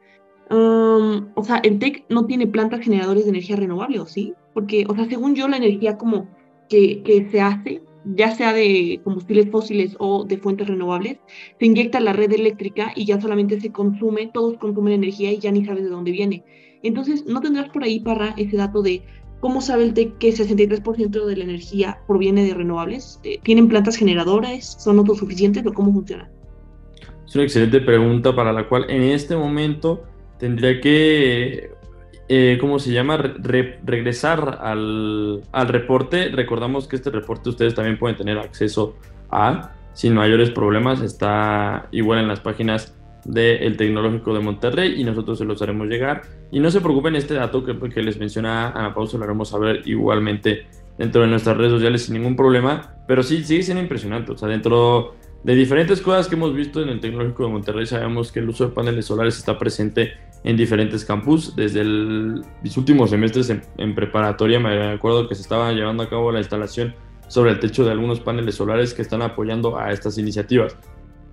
o 0.49 1.43
sea, 1.43 1.57
el 1.57 1.79
TEC 1.79 2.05
no 2.09 2.25
tiene 2.25 2.47
plantas 2.47 2.81
generadores 2.81 3.23
de 3.23 3.29
energía 3.29 3.55
renovable, 3.55 3.99
¿o 3.99 4.05
sí? 4.05 4.33
Porque, 4.53 4.85
o 4.89 4.95
sea, 4.95 5.05
según 5.05 5.35
yo, 5.35 5.47
la 5.47 5.57
energía 5.57 5.97
como 5.97 6.27
que, 6.67 7.03
que 7.03 7.29
se 7.29 7.39
hace, 7.39 7.83
ya 8.03 8.35
sea 8.35 8.51
de 8.53 8.99
combustibles 9.03 9.49
fósiles 9.49 9.95
o 9.99 10.25
de 10.25 10.37
fuentes 10.37 10.67
renovables, 10.67 11.19
se 11.59 11.65
inyecta 11.65 11.99
la 11.99 12.13
red 12.13 12.31
eléctrica 12.33 12.91
y 12.95 13.05
ya 13.05 13.21
solamente 13.21 13.61
se 13.61 13.71
consume, 13.71 14.27
todos 14.33 14.57
consumen 14.57 14.93
energía 14.93 15.31
y 15.31 15.37
ya 15.37 15.51
ni 15.51 15.63
sabes 15.63 15.83
de 15.83 15.89
dónde 15.89 16.11
viene. 16.11 16.43
Entonces, 16.83 17.25
¿no 17.25 17.41
tendrás 17.41 17.69
por 17.69 17.83
ahí, 17.83 17.99
para 17.99 18.29
ese 18.37 18.57
dato 18.57 18.81
de 18.81 19.03
¿Cómo 19.41 19.59
sabe 19.59 19.85
el 19.85 19.93
TEC 19.95 20.19
que 20.19 20.29
63% 20.29 21.25
de 21.25 21.35
la 21.35 21.43
energía 21.43 21.99
proviene 22.07 22.45
de 22.45 22.53
renovables? 22.53 23.19
Eh, 23.23 23.39
¿Tienen 23.41 23.67
plantas 23.67 23.97
generadoras? 23.97 24.77
¿Son 24.79 24.99
autosuficientes 24.99 25.65
o 25.65 25.73
cómo 25.73 25.91
funciona? 25.91 26.29
Es 27.27 27.35
una 27.35 27.43
excelente 27.45 27.81
pregunta 27.81 28.35
para 28.35 28.53
la 28.53 28.69
cual 28.69 28.85
en 28.89 29.01
este 29.01 29.35
momento 29.35 30.03
tendría 30.37 30.79
que, 30.79 31.71
eh, 32.29 32.57
¿cómo 32.61 32.77
se 32.77 32.91
llama? 32.91 33.17
Re 33.17 33.79
regresar 33.83 34.59
al, 34.61 35.41
al, 35.51 35.67
reporte. 35.67 36.29
Recordamos 36.29 36.87
que 36.87 36.97
este 36.97 37.09
reporte 37.09 37.49
ustedes 37.49 37.73
también 37.73 37.97
pueden 37.97 38.17
tener 38.17 38.37
acceso 38.37 38.95
a, 39.31 39.73
sin 39.93 40.13
mayores 40.13 40.51
problemas. 40.51 41.01
Está 41.01 41.87
igual 41.91 42.19
en 42.19 42.27
las 42.27 42.41
páginas 42.41 42.93
del 43.25 43.77
Tecnológico 43.77 44.33
de 44.33 44.39
Monterrey 44.39 44.99
y 44.99 45.03
nosotros 45.03 45.37
se 45.37 45.45
los 45.45 45.61
haremos 45.61 45.87
llegar. 45.87 46.23
Y 46.51 46.59
no 46.59 46.71
se 46.71 46.81
preocupen, 46.81 47.15
este 47.15 47.33
dato 47.33 47.63
que, 47.63 47.77
que 47.89 48.01
les 48.01 48.17
menciona 48.17 48.69
Ana 48.69 48.93
Pausa 48.93 49.17
lo 49.17 49.23
haremos 49.23 49.49
saber 49.49 49.81
igualmente 49.85 50.67
dentro 50.97 51.21
de 51.21 51.27
nuestras 51.27 51.57
redes 51.57 51.71
sociales 51.71 52.03
sin 52.03 52.15
ningún 52.15 52.35
problema, 52.35 52.95
pero 53.07 53.23
sí, 53.23 53.43
sigue 53.43 53.63
siendo 53.63 53.81
impresionante. 53.81 54.31
O 54.31 54.37
sea, 54.37 54.47
dentro 54.47 55.15
de 55.43 55.55
diferentes 55.55 56.01
cosas 56.01 56.27
que 56.27 56.35
hemos 56.35 56.53
visto 56.53 56.81
en 56.81 56.89
el 56.89 56.99
Tecnológico 56.99 57.43
de 57.45 57.49
Monterrey, 57.49 57.85
sabemos 57.85 58.31
que 58.31 58.39
el 58.39 58.49
uso 58.49 58.67
de 58.67 58.73
paneles 58.73 59.05
solares 59.05 59.37
está 59.37 59.57
presente 59.57 60.13
en 60.43 60.57
diferentes 60.57 61.05
campus. 61.05 61.55
Desde 61.55 61.81
el, 61.81 62.43
últimos 62.75 63.09
semestres 63.09 63.49
en, 63.49 63.61
en, 63.77 63.95
preparatoria 63.95 64.59
me 64.59 64.91
acuerdo 64.91 65.27
que 65.27 65.35
se 65.35 65.41
estaba 65.41 65.71
llevando 65.71 66.03
a 66.03 66.09
cabo 66.09 66.31
la 66.31 66.39
instalación 66.39 66.93
sobre 67.27 67.51
el 67.51 67.59
techo 67.59 67.85
de 67.85 67.91
algunos 67.91 68.19
paneles 68.19 68.55
solares 68.55 68.93
que 68.93 69.01
están 69.01 69.21
apoyando 69.21 69.77
a 69.79 69.91
estas 69.91 70.17
iniciativas. 70.17 70.75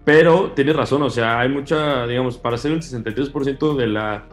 Pero 0.05 0.53
tienes 0.53 0.75
razón, 0.75 1.03
o 1.03 1.11
sea, 1.11 1.41
hay 1.41 1.49
mucha, 1.49 2.07
digamos, 2.07 2.39
para 2.39 2.55
hacer 2.55 2.73
el 2.73 2.81
63% 2.81 3.77
de 3.77 3.87
la, 3.87 4.27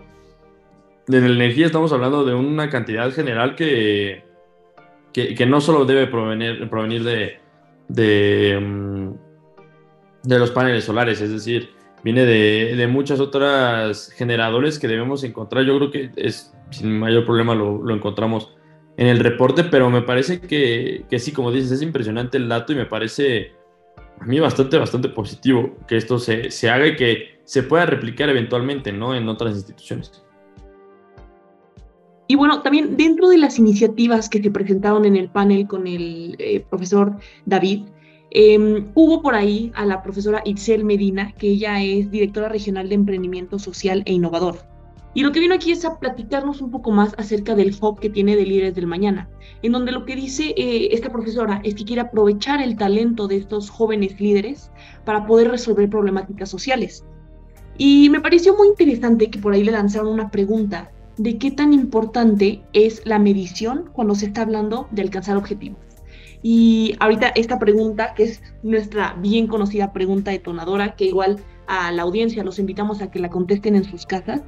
de 1.07 1.17
energía 1.17 1.65
estamos 1.65 1.91
hablando 1.91 2.23
de 2.23 2.33
una 2.33 2.69
cantidad 2.69 3.11
general 3.11 3.55
que, 3.55 4.23
que, 5.13 5.45
no 5.45 5.61
solo 5.61 5.85
debe 5.85 6.07
provenir, 6.07 6.69
provenir 6.69 7.03
de, 7.03 7.39
de, 7.87 8.59
mm, 8.59 9.13
de 10.23 10.39
los 10.39 10.51
paneles 10.51 10.85
solares, 10.85 11.21
es 11.21 11.31
decir, 11.31 11.69
viene 12.03 12.25
de, 12.25 12.75
de, 12.75 12.87
muchas 12.87 13.19
otras 13.19 14.09
generadores 14.11 14.79
que 14.79 14.87
debemos 14.87 15.23
encontrar. 15.23 15.63
Yo 15.65 15.77
creo 15.77 15.91
que 15.91 16.11
es 16.15 16.53
sin 16.71 16.99
mayor 16.99 17.25
problema 17.25 17.55
lo, 17.55 17.83
lo 17.83 17.93
encontramos 17.93 18.55
en 18.97 19.07
el 19.07 19.19
reporte, 19.19 19.63
pero 19.63 19.89
me 19.89 20.01
parece 20.01 20.39
que, 20.39 21.05
que, 21.09 21.19
sí, 21.19 21.31
como 21.31 21.51
dices, 21.51 21.71
es 21.71 21.81
impresionante 21.81 22.37
el 22.37 22.47
dato 22.49 22.73
y 22.73 22.75
me 22.75 22.85
parece 22.85 23.53
a 24.19 24.25
mí 24.25 24.39
bastante, 24.39 24.77
bastante 24.77 25.09
positivo 25.09 25.75
que 25.87 25.97
esto 25.97 26.19
se, 26.19 26.51
se 26.51 26.69
haga 26.69 26.87
y 26.87 26.95
que 26.95 27.39
se 27.43 27.63
pueda 27.63 27.85
replicar 27.85 28.29
eventualmente, 28.29 28.91
¿no? 28.91 29.15
En 29.15 29.27
otras 29.29 29.55
instituciones. 29.55 30.23
Y 32.27 32.35
bueno, 32.35 32.61
también 32.63 32.97
dentro 32.97 33.29
de 33.29 33.37
las 33.37 33.59
iniciativas 33.59 34.29
que 34.29 34.41
se 34.41 34.49
presentaron 34.49 35.05
en 35.05 35.15
el 35.15 35.29
panel 35.29 35.67
con 35.67 35.85
el 35.85 36.35
eh, 36.39 36.65
profesor 36.69 37.17
David, 37.45 37.83
eh, 38.31 38.83
hubo 38.95 39.21
por 39.21 39.35
ahí 39.35 39.71
a 39.75 39.85
la 39.85 40.01
profesora 40.01 40.41
Itzel 40.43 40.83
Medina, 40.83 41.33
que 41.37 41.49
ella 41.49 41.81
es 41.83 42.09
directora 42.09 42.49
regional 42.49 42.89
de 42.89 42.95
emprendimiento 42.95 43.59
social 43.59 44.01
e 44.05 44.13
innovador. 44.13 44.74
Y 45.15 45.23
lo 45.23 45.31
que 45.31 45.39
vino 45.39 45.55
aquí 45.55 45.71
es 45.71 45.85
a 45.85 45.97
platicarnos 45.97 46.61
un 46.61 46.71
poco 46.71 46.91
más 46.91 47.15
acerca 47.17 47.55
del 47.55 47.73
hub 47.79 47.99
que 47.99 48.09
tiene 48.09 48.35
de 48.35 48.45
Líderes 48.45 48.75
del 48.75 48.85
Mañana, 48.85 49.29
en 49.61 49.71
donde 49.71 49.93
lo 49.93 50.05
que 50.05 50.13
dice 50.13 50.53
eh, 50.57 50.89
esta 50.91 51.09
profesora 51.09 51.61
es 51.63 51.73
que 51.73 51.85
quiere 51.85 52.01
aprovechar 52.01 52.61
el 52.61 52.75
talento 52.75 53.29
de 53.29 53.37
estos 53.37 53.69
jóvenes 53.69 54.19
líderes 54.19 54.71
para 55.05 55.25
poder 55.25 55.49
resolver 55.49 55.89
problemáticas 55.89 56.49
sociales. 56.49 57.05
Y 57.77 58.09
me 58.09 58.19
pareció 58.19 58.57
muy 58.57 58.67
interesante 58.67 59.29
que 59.29 59.39
por 59.39 59.53
ahí 59.53 59.63
le 59.63 59.71
lanzaron 59.71 60.09
una 60.09 60.29
pregunta 60.29 60.91
de 61.17 61.37
qué 61.37 61.49
tan 61.49 61.71
importante 61.71 62.61
es 62.73 63.01
la 63.05 63.17
medición 63.17 63.89
cuando 63.93 64.15
se 64.15 64.25
está 64.25 64.41
hablando 64.41 64.89
de 64.91 65.01
alcanzar 65.01 65.37
objetivos. 65.37 65.79
Y 66.43 66.95
ahorita 66.99 67.29
esta 67.29 67.57
pregunta, 67.57 68.13
que 68.15 68.23
es 68.23 68.43
nuestra 68.63 69.15
bien 69.19 69.47
conocida 69.47 69.93
pregunta 69.93 70.31
detonadora, 70.31 70.95
que 70.95 71.05
igual 71.05 71.37
a 71.67 71.91
la 71.93 72.03
audiencia 72.03 72.43
los 72.43 72.59
invitamos 72.59 73.01
a 73.01 73.09
que 73.09 73.19
la 73.19 73.29
contesten 73.29 73.75
en 73.75 73.85
sus 73.85 74.05
casas, 74.05 74.43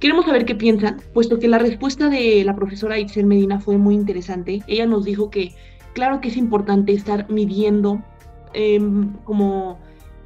Queremos 0.00 0.26
saber 0.26 0.44
qué 0.44 0.54
piensan, 0.54 1.00
puesto 1.12 1.38
que 1.38 1.48
la 1.48 1.58
respuesta 1.58 2.08
de 2.08 2.44
la 2.44 2.54
profesora 2.54 2.98
Itzel 2.98 3.26
Medina 3.26 3.60
fue 3.60 3.78
muy 3.78 3.94
interesante. 3.94 4.62
Ella 4.66 4.86
nos 4.86 5.04
dijo 5.04 5.30
que 5.30 5.54
claro 5.92 6.20
que 6.20 6.28
es 6.28 6.36
importante 6.36 6.92
estar 6.92 7.28
midiendo 7.30 8.02
eh, 8.54 8.80
como 9.24 9.78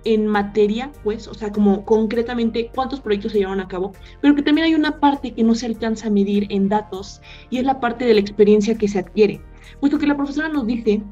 en 0.04 0.26
materia, 0.26 0.90
pues, 1.04 1.28
o 1.28 1.34
sea, 1.34 1.52
como 1.52 1.84
concretamente 1.84 2.70
cuántos 2.74 3.00
proyectos 3.00 3.32
se 3.32 3.38
llevaron 3.38 3.60
a 3.60 3.68
cabo, 3.68 3.92
pero 4.20 4.34
que 4.34 4.42
también 4.42 4.66
hay 4.66 4.74
una 4.74 4.98
parte 4.98 5.32
que 5.32 5.42
no 5.42 5.54
se 5.54 5.66
alcanza 5.66 6.08
a 6.08 6.10
medir 6.10 6.46
en 6.50 6.68
datos 6.68 7.20
y 7.50 7.58
es 7.58 7.64
la 7.64 7.80
parte 7.80 8.04
de 8.04 8.14
la 8.14 8.20
experiencia 8.20 8.76
que 8.76 8.88
se 8.88 8.98
adquiere. 8.98 9.40
Puesto 9.80 9.98
que 9.98 10.06
la 10.06 10.16
profesora 10.16 10.48
nos 10.48 10.66
dice 10.66 11.02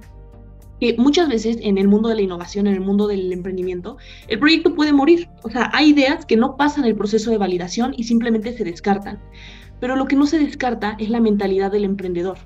que 0.81 0.97
muchas 0.99 1.29
veces 1.29 1.59
en 1.61 1.79
el 1.79 1.89
mundo 1.89 2.09
de 2.09 2.17
la 2.17 2.23
innovación, 2.23 2.67
en 2.67 2.75
el 2.75 2.81
mundo 2.81 3.07
del 3.07 3.33
emprendimiento, 3.33 3.99
el 4.29 4.39
proyecto 4.39 4.75
puede 4.75 4.93
morir. 4.93 5.29
O 5.43 5.51
sea, 5.51 5.71
hay 5.73 5.91
ideas 5.91 6.25
que 6.25 6.37
no 6.37 6.57
pasan 6.57 6.85
el 6.85 6.97
proceso 6.97 7.31
de 7.31 7.39
validación 7.39 7.95
y 7.97 8.05
simplemente 8.05 8.57
se 8.57 8.65
descartan. 8.65 9.21
Pero 9.79 9.97
lo 9.97 10.07
que 10.07 10.17
no 10.17 10.27
se 10.27 10.39
descarta 10.39 10.97
es 10.99 11.11
la 11.11 11.21
mentalidad 11.21 11.71
del 11.71 11.85
emprendedor. 11.85 12.39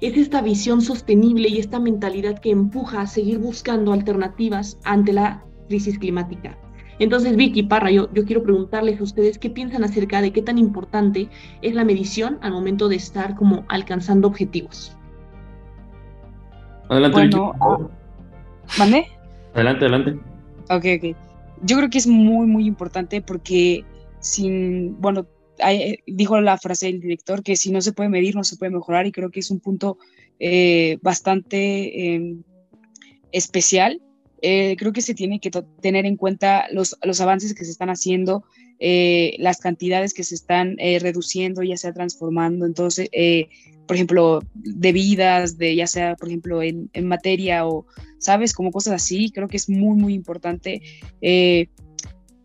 Es 0.00 0.16
esta 0.16 0.40
visión 0.40 0.82
sostenible 0.82 1.48
y 1.48 1.58
esta 1.58 1.80
mentalidad 1.80 2.38
que 2.38 2.50
empuja 2.50 3.00
a 3.00 3.06
seguir 3.06 3.38
buscando 3.38 3.92
alternativas 3.92 4.78
ante 4.84 5.12
la 5.12 5.44
crisis 5.68 5.98
climática. 5.98 6.58
Entonces, 6.98 7.34
Vicky 7.34 7.62
Parra, 7.62 7.90
yo, 7.90 8.12
yo 8.12 8.24
quiero 8.24 8.42
preguntarles 8.42 9.00
a 9.00 9.04
ustedes 9.04 9.38
qué 9.38 9.48
piensan 9.48 9.84
acerca 9.84 10.20
de 10.20 10.32
qué 10.32 10.42
tan 10.42 10.58
importante 10.58 11.30
es 11.62 11.74
la 11.74 11.84
medición 11.84 12.38
al 12.42 12.52
momento 12.52 12.88
de 12.88 12.96
estar 12.96 13.36
como 13.36 13.64
alcanzando 13.68 14.28
objetivos. 14.28 14.96
Adelante, 16.90 17.36
bueno, 17.36 17.90
¿Mande? 18.76 19.06
Adelante, 19.54 19.84
adelante. 19.84 20.20
Ok, 20.70 20.84
ok. 20.98 21.16
Yo 21.62 21.76
creo 21.76 21.88
que 21.88 21.98
es 21.98 22.06
muy, 22.08 22.46
muy 22.48 22.66
importante 22.66 23.22
porque 23.22 23.84
sin, 24.18 25.00
bueno, 25.00 25.26
dijo 26.06 26.40
la 26.40 26.58
frase 26.58 26.86
del 26.86 27.00
director 27.00 27.44
que 27.44 27.54
si 27.54 27.70
no 27.70 27.80
se 27.80 27.92
puede 27.92 28.08
medir, 28.08 28.34
no 28.34 28.42
se 28.42 28.56
puede 28.56 28.72
mejorar 28.72 29.06
y 29.06 29.12
creo 29.12 29.30
que 29.30 29.38
es 29.38 29.52
un 29.52 29.60
punto 29.60 29.98
eh, 30.40 30.98
bastante 31.00 32.14
eh, 32.14 32.36
especial. 33.30 34.00
Eh, 34.42 34.74
creo 34.76 34.92
que 34.92 35.02
se 35.02 35.14
tiene 35.14 35.38
que 35.38 35.50
tener 35.80 36.06
en 36.06 36.16
cuenta 36.16 36.66
los, 36.72 36.96
los, 37.02 37.20
avances 37.20 37.54
que 37.54 37.64
se 37.64 37.70
están 37.70 37.90
haciendo, 37.90 38.42
eh, 38.80 39.36
las 39.38 39.58
cantidades 39.58 40.14
que 40.14 40.24
se 40.24 40.34
están 40.34 40.76
eh, 40.78 40.98
reduciendo, 40.98 41.62
ya 41.62 41.76
sea 41.76 41.92
transformando. 41.92 42.66
Entonces, 42.66 43.08
por 43.90 43.96
ejemplo, 43.96 44.40
de 44.54 44.92
vidas, 44.92 45.58
de 45.58 45.74
ya 45.74 45.88
sea, 45.88 46.14
por 46.14 46.28
ejemplo, 46.28 46.62
en, 46.62 46.88
en, 46.92 47.08
materia 47.08 47.66
o, 47.66 47.86
¿sabes? 48.18 48.54
Como 48.54 48.70
cosas 48.70 48.94
así, 48.94 49.32
creo 49.32 49.48
que 49.48 49.56
es 49.56 49.68
muy, 49.68 49.96
muy 49.96 50.14
importante. 50.14 50.80
Eh, 51.20 51.66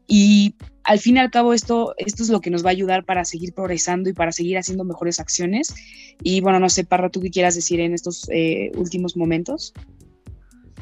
y 0.07 0.55
al 0.83 0.97
fin 0.97 1.17
y 1.17 1.19
al 1.19 1.29
cabo 1.29 1.53
esto, 1.53 1.93
esto 1.97 2.23
es 2.23 2.29
lo 2.29 2.41
que 2.41 2.49
nos 2.49 2.65
va 2.65 2.69
a 2.69 2.71
ayudar 2.71 3.05
para 3.05 3.25
seguir 3.25 3.53
progresando 3.53 4.09
y 4.09 4.13
para 4.13 4.31
seguir 4.31 4.57
haciendo 4.57 4.83
mejores 4.85 5.19
acciones. 5.19 5.75
Y 6.23 6.41
bueno, 6.41 6.59
no 6.59 6.67
sé, 6.67 6.83
Parra, 6.83 7.11
¿tú 7.11 7.21
qué 7.21 7.29
quieras 7.29 7.53
decir 7.53 7.79
en 7.79 7.93
estos 7.93 8.27
eh, 8.31 8.71
últimos 8.75 9.15
momentos? 9.15 9.73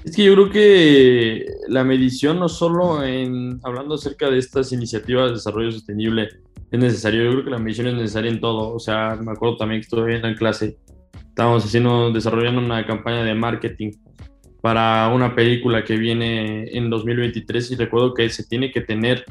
Es 0.03 0.15
que 0.15 0.23
yo 0.25 0.33
creo 0.33 0.49
que 0.49 1.45
la 1.69 1.83
medición 1.83 2.39
no 2.39 2.49
solo 2.49 3.03
en, 3.03 3.59
hablando 3.63 3.95
acerca 3.95 4.29
de 4.29 4.37
estas 4.37 4.71
iniciativas 4.73 5.27
de 5.27 5.35
desarrollo 5.35 5.71
sostenible, 5.71 6.29
es 6.71 6.79
necesario. 6.79 7.23
Yo 7.23 7.31
creo 7.31 7.43
que 7.45 7.51
la 7.51 7.59
medición 7.59 7.87
es 7.87 7.93
necesaria 7.93 8.31
en 8.31 8.41
todo. 8.41 8.73
O 8.73 8.79
sea, 8.79 9.15
me 9.15 9.31
acuerdo 9.31 9.57
también 9.57 9.79
que 9.79 9.85
estuve 9.85 10.15
en 10.15 10.35
clase, 10.35 10.77
estábamos 11.29 11.63
haciendo, 11.63 12.11
desarrollando 12.11 12.59
una 12.59 12.85
campaña 12.85 13.23
de 13.23 13.33
marketing 13.33 13.91
para 14.61 15.09
una 15.13 15.35
película 15.35 15.83
que 15.83 15.97
viene 15.97 16.69
en 16.75 16.89
2023 16.89 17.71
y 17.71 17.75
recuerdo 17.75 18.13
que 18.13 18.29
se 18.29 18.45
tiene 18.45 18.71
que 18.71 18.81
tener 18.81 19.25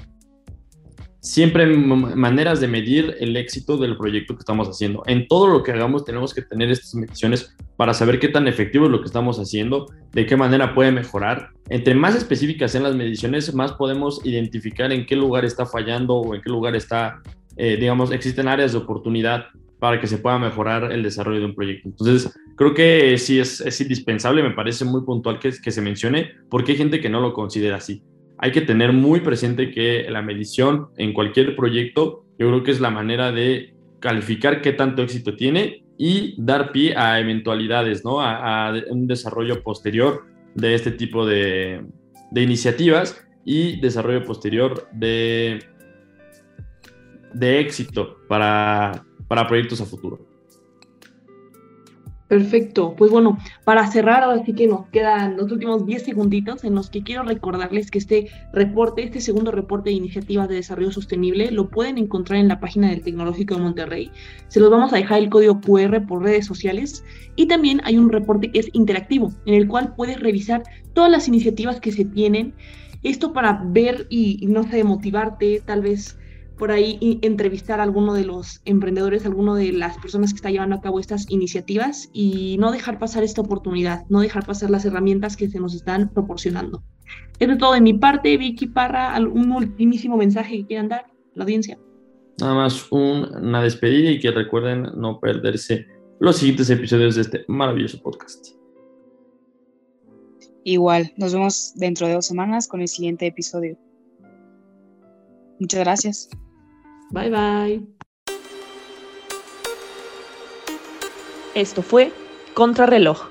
siempre 1.22 1.66
maneras 1.66 2.60
de 2.60 2.66
medir 2.66 3.16
el 3.20 3.36
éxito 3.36 3.76
del 3.76 3.96
proyecto 3.96 4.34
que 4.34 4.40
estamos 4.40 4.68
haciendo. 4.68 5.04
En 5.06 5.28
todo 5.28 5.46
lo 5.46 5.62
que 5.62 5.70
hagamos 5.70 6.04
tenemos 6.04 6.34
que 6.34 6.42
tener 6.42 6.68
estas 6.68 6.96
mediciones 6.96 7.54
para 7.76 7.94
saber 7.94 8.18
qué 8.18 8.26
tan 8.26 8.48
efectivo 8.48 8.86
es 8.86 8.90
lo 8.90 9.00
que 9.00 9.06
estamos 9.06 9.38
haciendo, 9.38 9.86
de 10.12 10.26
qué 10.26 10.36
manera 10.36 10.74
puede 10.74 10.90
mejorar. 10.90 11.50
Entre 11.68 11.94
más 11.94 12.16
específicas 12.16 12.72
sean 12.72 12.82
las 12.82 12.96
mediciones, 12.96 13.54
más 13.54 13.72
podemos 13.72 14.20
identificar 14.26 14.90
en 14.90 15.06
qué 15.06 15.14
lugar 15.14 15.44
está 15.44 15.64
fallando 15.64 16.16
o 16.16 16.34
en 16.34 16.42
qué 16.42 16.50
lugar 16.50 16.74
está, 16.74 17.22
eh, 17.56 17.76
digamos, 17.76 18.10
existen 18.10 18.48
áreas 18.48 18.72
de 18.72 18.78
oportunidad 18.78 19.44
para 19.78 20.00
que 20.00 20.08
se 20.08 20.18
pueda 20.18 20.40
mejorar 20.40 20.90
el 20.90 21.04
desarrollo 21.04 21.38
de 21.38 21.46
un 21.46 21.54
proyecto. 21.54 21.88
Entonces, 21.88 22.36
creo 22.56 22.74
que 22.74 23.16
sí 23.16 23.38
es, 23.38 23.80
indispensable, 23.80 24.42
me 24.42 24.50
parece 24.50 24.84
muy 24.84 25.02
puntual 25.04 25.38
que 25.38 25.52
se 25.52 25.82
mencione, 25.82 26.32
porque 26.50 26.72
hay 26.72 26.78
gente 26.78 27.00
que 27.00 27.08
no 27.08 27.20
lo 27.20 27.32
considera 27.32 27.76
así 27.76 28.02
hay 28.42 28.50
que 28.50 28.60
tener 28.60 28.92
muy 28.92 29.20
presente 29.20 29.70
que 29.70 30.04
la 30.10 30.20
medición 30.20 30.88
en 30.96 31.12
cualquier 31.12 31.54
proyecto, 31.54 32.24
yo 32.40 32.48
creo 32.48 32.64
que 32.64 32.72
es 32.72 32.80
la 32.80 32.90
manera 32.90 33.30
de 33.30 33.72
calificar 34.00 34.60
qué 34.60 34.72
tanto 34.72 35.00
éxito 35.00 35.36
tiene 35.36 35.84
y 35.96 36.34
dar 36.38 36.72
pie 36.72 36.96
a 36.96 37.20
eventualidades, 37.20 38.04
¿no? 38.04 38.20
A, 38.20 38.74
un 38.90 39.06
desarrollo 39.06 39.62
posterior 39.62 40.24
de 40.56 40.74
este 40.74 40.90
tipo 40.90 41.24
de, 41.24 41.86
de 42.32 42.42
iniciativas 42.42 43.24
y 43.44 43.80
desarrollo 43.80 44.24
posterior 44.24 44.88
de, 44.92 45.60
de 47.32 47.60
éxito 47.60 48.18
para, 48.26 49.04
para 49.28 49.46
proyectos 49.46 49.80
a 49.80 49.86
futuro. 49.86 50.31
Perfecto. 52.32 52.94
Pues 52.96 53.10
bueno, 53.10 53.36
para 53.62 53.86
cerrar, 53.88 54.22
ahora 54.22 54.42
sí 54.42 54.54
que 54.54 54.66
nos 54.66 54.86
quedan 54.86 55.36
los 55.36 55.52
últimos 55.52 55.84
10 55.84 56.02
segunditos 56.02 56.64
en 56.64 56.74
los 56.74 56.88
que 56.88 57.02
quiero 57.02 57.24
recordarles 57.24 57.90
que 57.90 57.98
este 57.98 58.30
reporte, 58.54 59.02
este 59.02 59.20
segundo 59.20 59.50
reporte 59.50 59.90
de 59.90 59.96
iniciativas 59.96 60.48
de 60.48 60.54
desarrollo 60.54 60.90
sostenible, 60.92 61.50
lo 61.50 61.68
pueden 61.68 61.98
encontrar 61.98 62.40
en 62.40 62.48
la 62.48 62.58
página 62.58 62.88
del 62.88 63.02
Tecnológico 63.02 63.56
de 63.56 63.60
Monterrey. 63.60 64.10
Se 64.48 64.60
los 64.60 64.70
vamos 64.70 64.94
a 64.94 64.96
dejar 64.96 65.18
el 65.18 65.28
código 65.28 65.60
QR 65.60 66.06
por 66.06 66.22
redes 66.22 66.46
sociales 66.46 67.04
y 67.36 67.48
también 67.48 67.82
hay 67.84 67.98
un 67.98 68.08
reporte 68.08 68.50
que 68.50 68.60
es 68.60 68.70
interactivo, 68.72 69.30
en 69.44 69.52
el 69.52 69.68
cual 69.68 69.92
puedes 69.94 70.18
revisar 70.18 70.62
todas 70.94 71.10
las 71.10 71.28
iniciativas 71.28 71.80
que 71.80 71.92
se 71.92 72.06
tienen. 72.06 72.54
Esto 73.02 73.34
para 73.34 73.62
ver 73.62 74.06
y, 74.08 74.46
no 74.48 74.62
sé, 74.62 74.84
motivarte, 74.84 75.60
tal 75.66 75.82
vez 75.82 76.16
por 76.58 76.70
ahí 76.70 77.18
entrevistar 77.22 77.80
a 77.80 77.82
alguno 77.82 78.14
de 78.14 78.24
los 78.24 78.60
emprendedores, 78.64 79.24
a 79.24 79.28
alguno 79.28 79.54
de 79.54 79.72
las 79.72 79.98
personas 79.98 80.32
que 80.32 80.36
está 80.36 80.50
llevando 80.50 80.76
a 80.76 80.80
cabo 80.80 81.00
estas 81.00 81.30
iniciativas 81.30 82.08
y 82.12 82.56
no 82.58 82.70
dejar 82.70 82.98
pasar 82.98 83.22
esta 83.22 83.40
oportunidad, 83.40 84.04
no 84.08 84.20
dejar 84.20 84.46
pasar 84.46 84.70
las 84.70 84.84
herramientas 84.84 85.36
que 85.36 85.48
se 85.48 85.60
nos 85.60 85.74
están 85.74 86.10
proporcionando. 86.12 86.82
Eso 87.38 87.52
es 87.52 87.58
todo 87.58 87.72
de 87.72 87.80
mi 87.80 87.94
parte, 87.94 88.36
Vicky 88.36 88.66
Parra, 88.66 89.18
un 89.18 89.52
ultimísimo 89.52 90.16
mensaje 90.16 90.58
que 90.58 90.66
quieran 90.66 90.88
dar 90.88 91.00
a 91.00 91.12
la 91.34 91.44
audiencia. 91.44 91.78
nada 92.40 92.54
más 92.54 92.86
una 92.90 93.62
despedida 93.62 94.10
y 94.10 94.20
que 94.20 94.30
recuerden 94.30 94.88
no 94.96 95.20
perderse 95.20 95.86
los 96.20 96.36
siguientes 96.36 96.70
episodios 96.70 97.16
de 97.16 97.22
este 97.22 97.44
maravilloso 97.48 98.00
podcast. 98.00 98.46
Igual, 100.64 101.12
nos 101.16 101.32
vemos 101.32 101.72
dentro 101.74 102.06
de 102.06 102.14
dos 102.14 102.26
semanas 102.26 102.68
con 102.68 102.80
el 102.80 102.88
siguiente 102.88 103.26
episodio. 103.26 103.76
Muchas 105.62 105.78
gracias. 105.78 106.28
Bye 107.12 107.30
bye. 107.30 107.86
Esto 111.54 111.82
fue 111.82 112.12
Contrarreloj. 112.54 113.28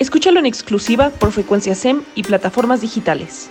Escúchalo 0.00 0.40
en 0.40 0.46
exclusiva 0.46 1.10
por 1.10 1.30
frecuencia 1.30 1.76
SEM 1.76 2.02
y 2.16 2.24
plataformas 2.24 2.80
digitales. 2.80 3.50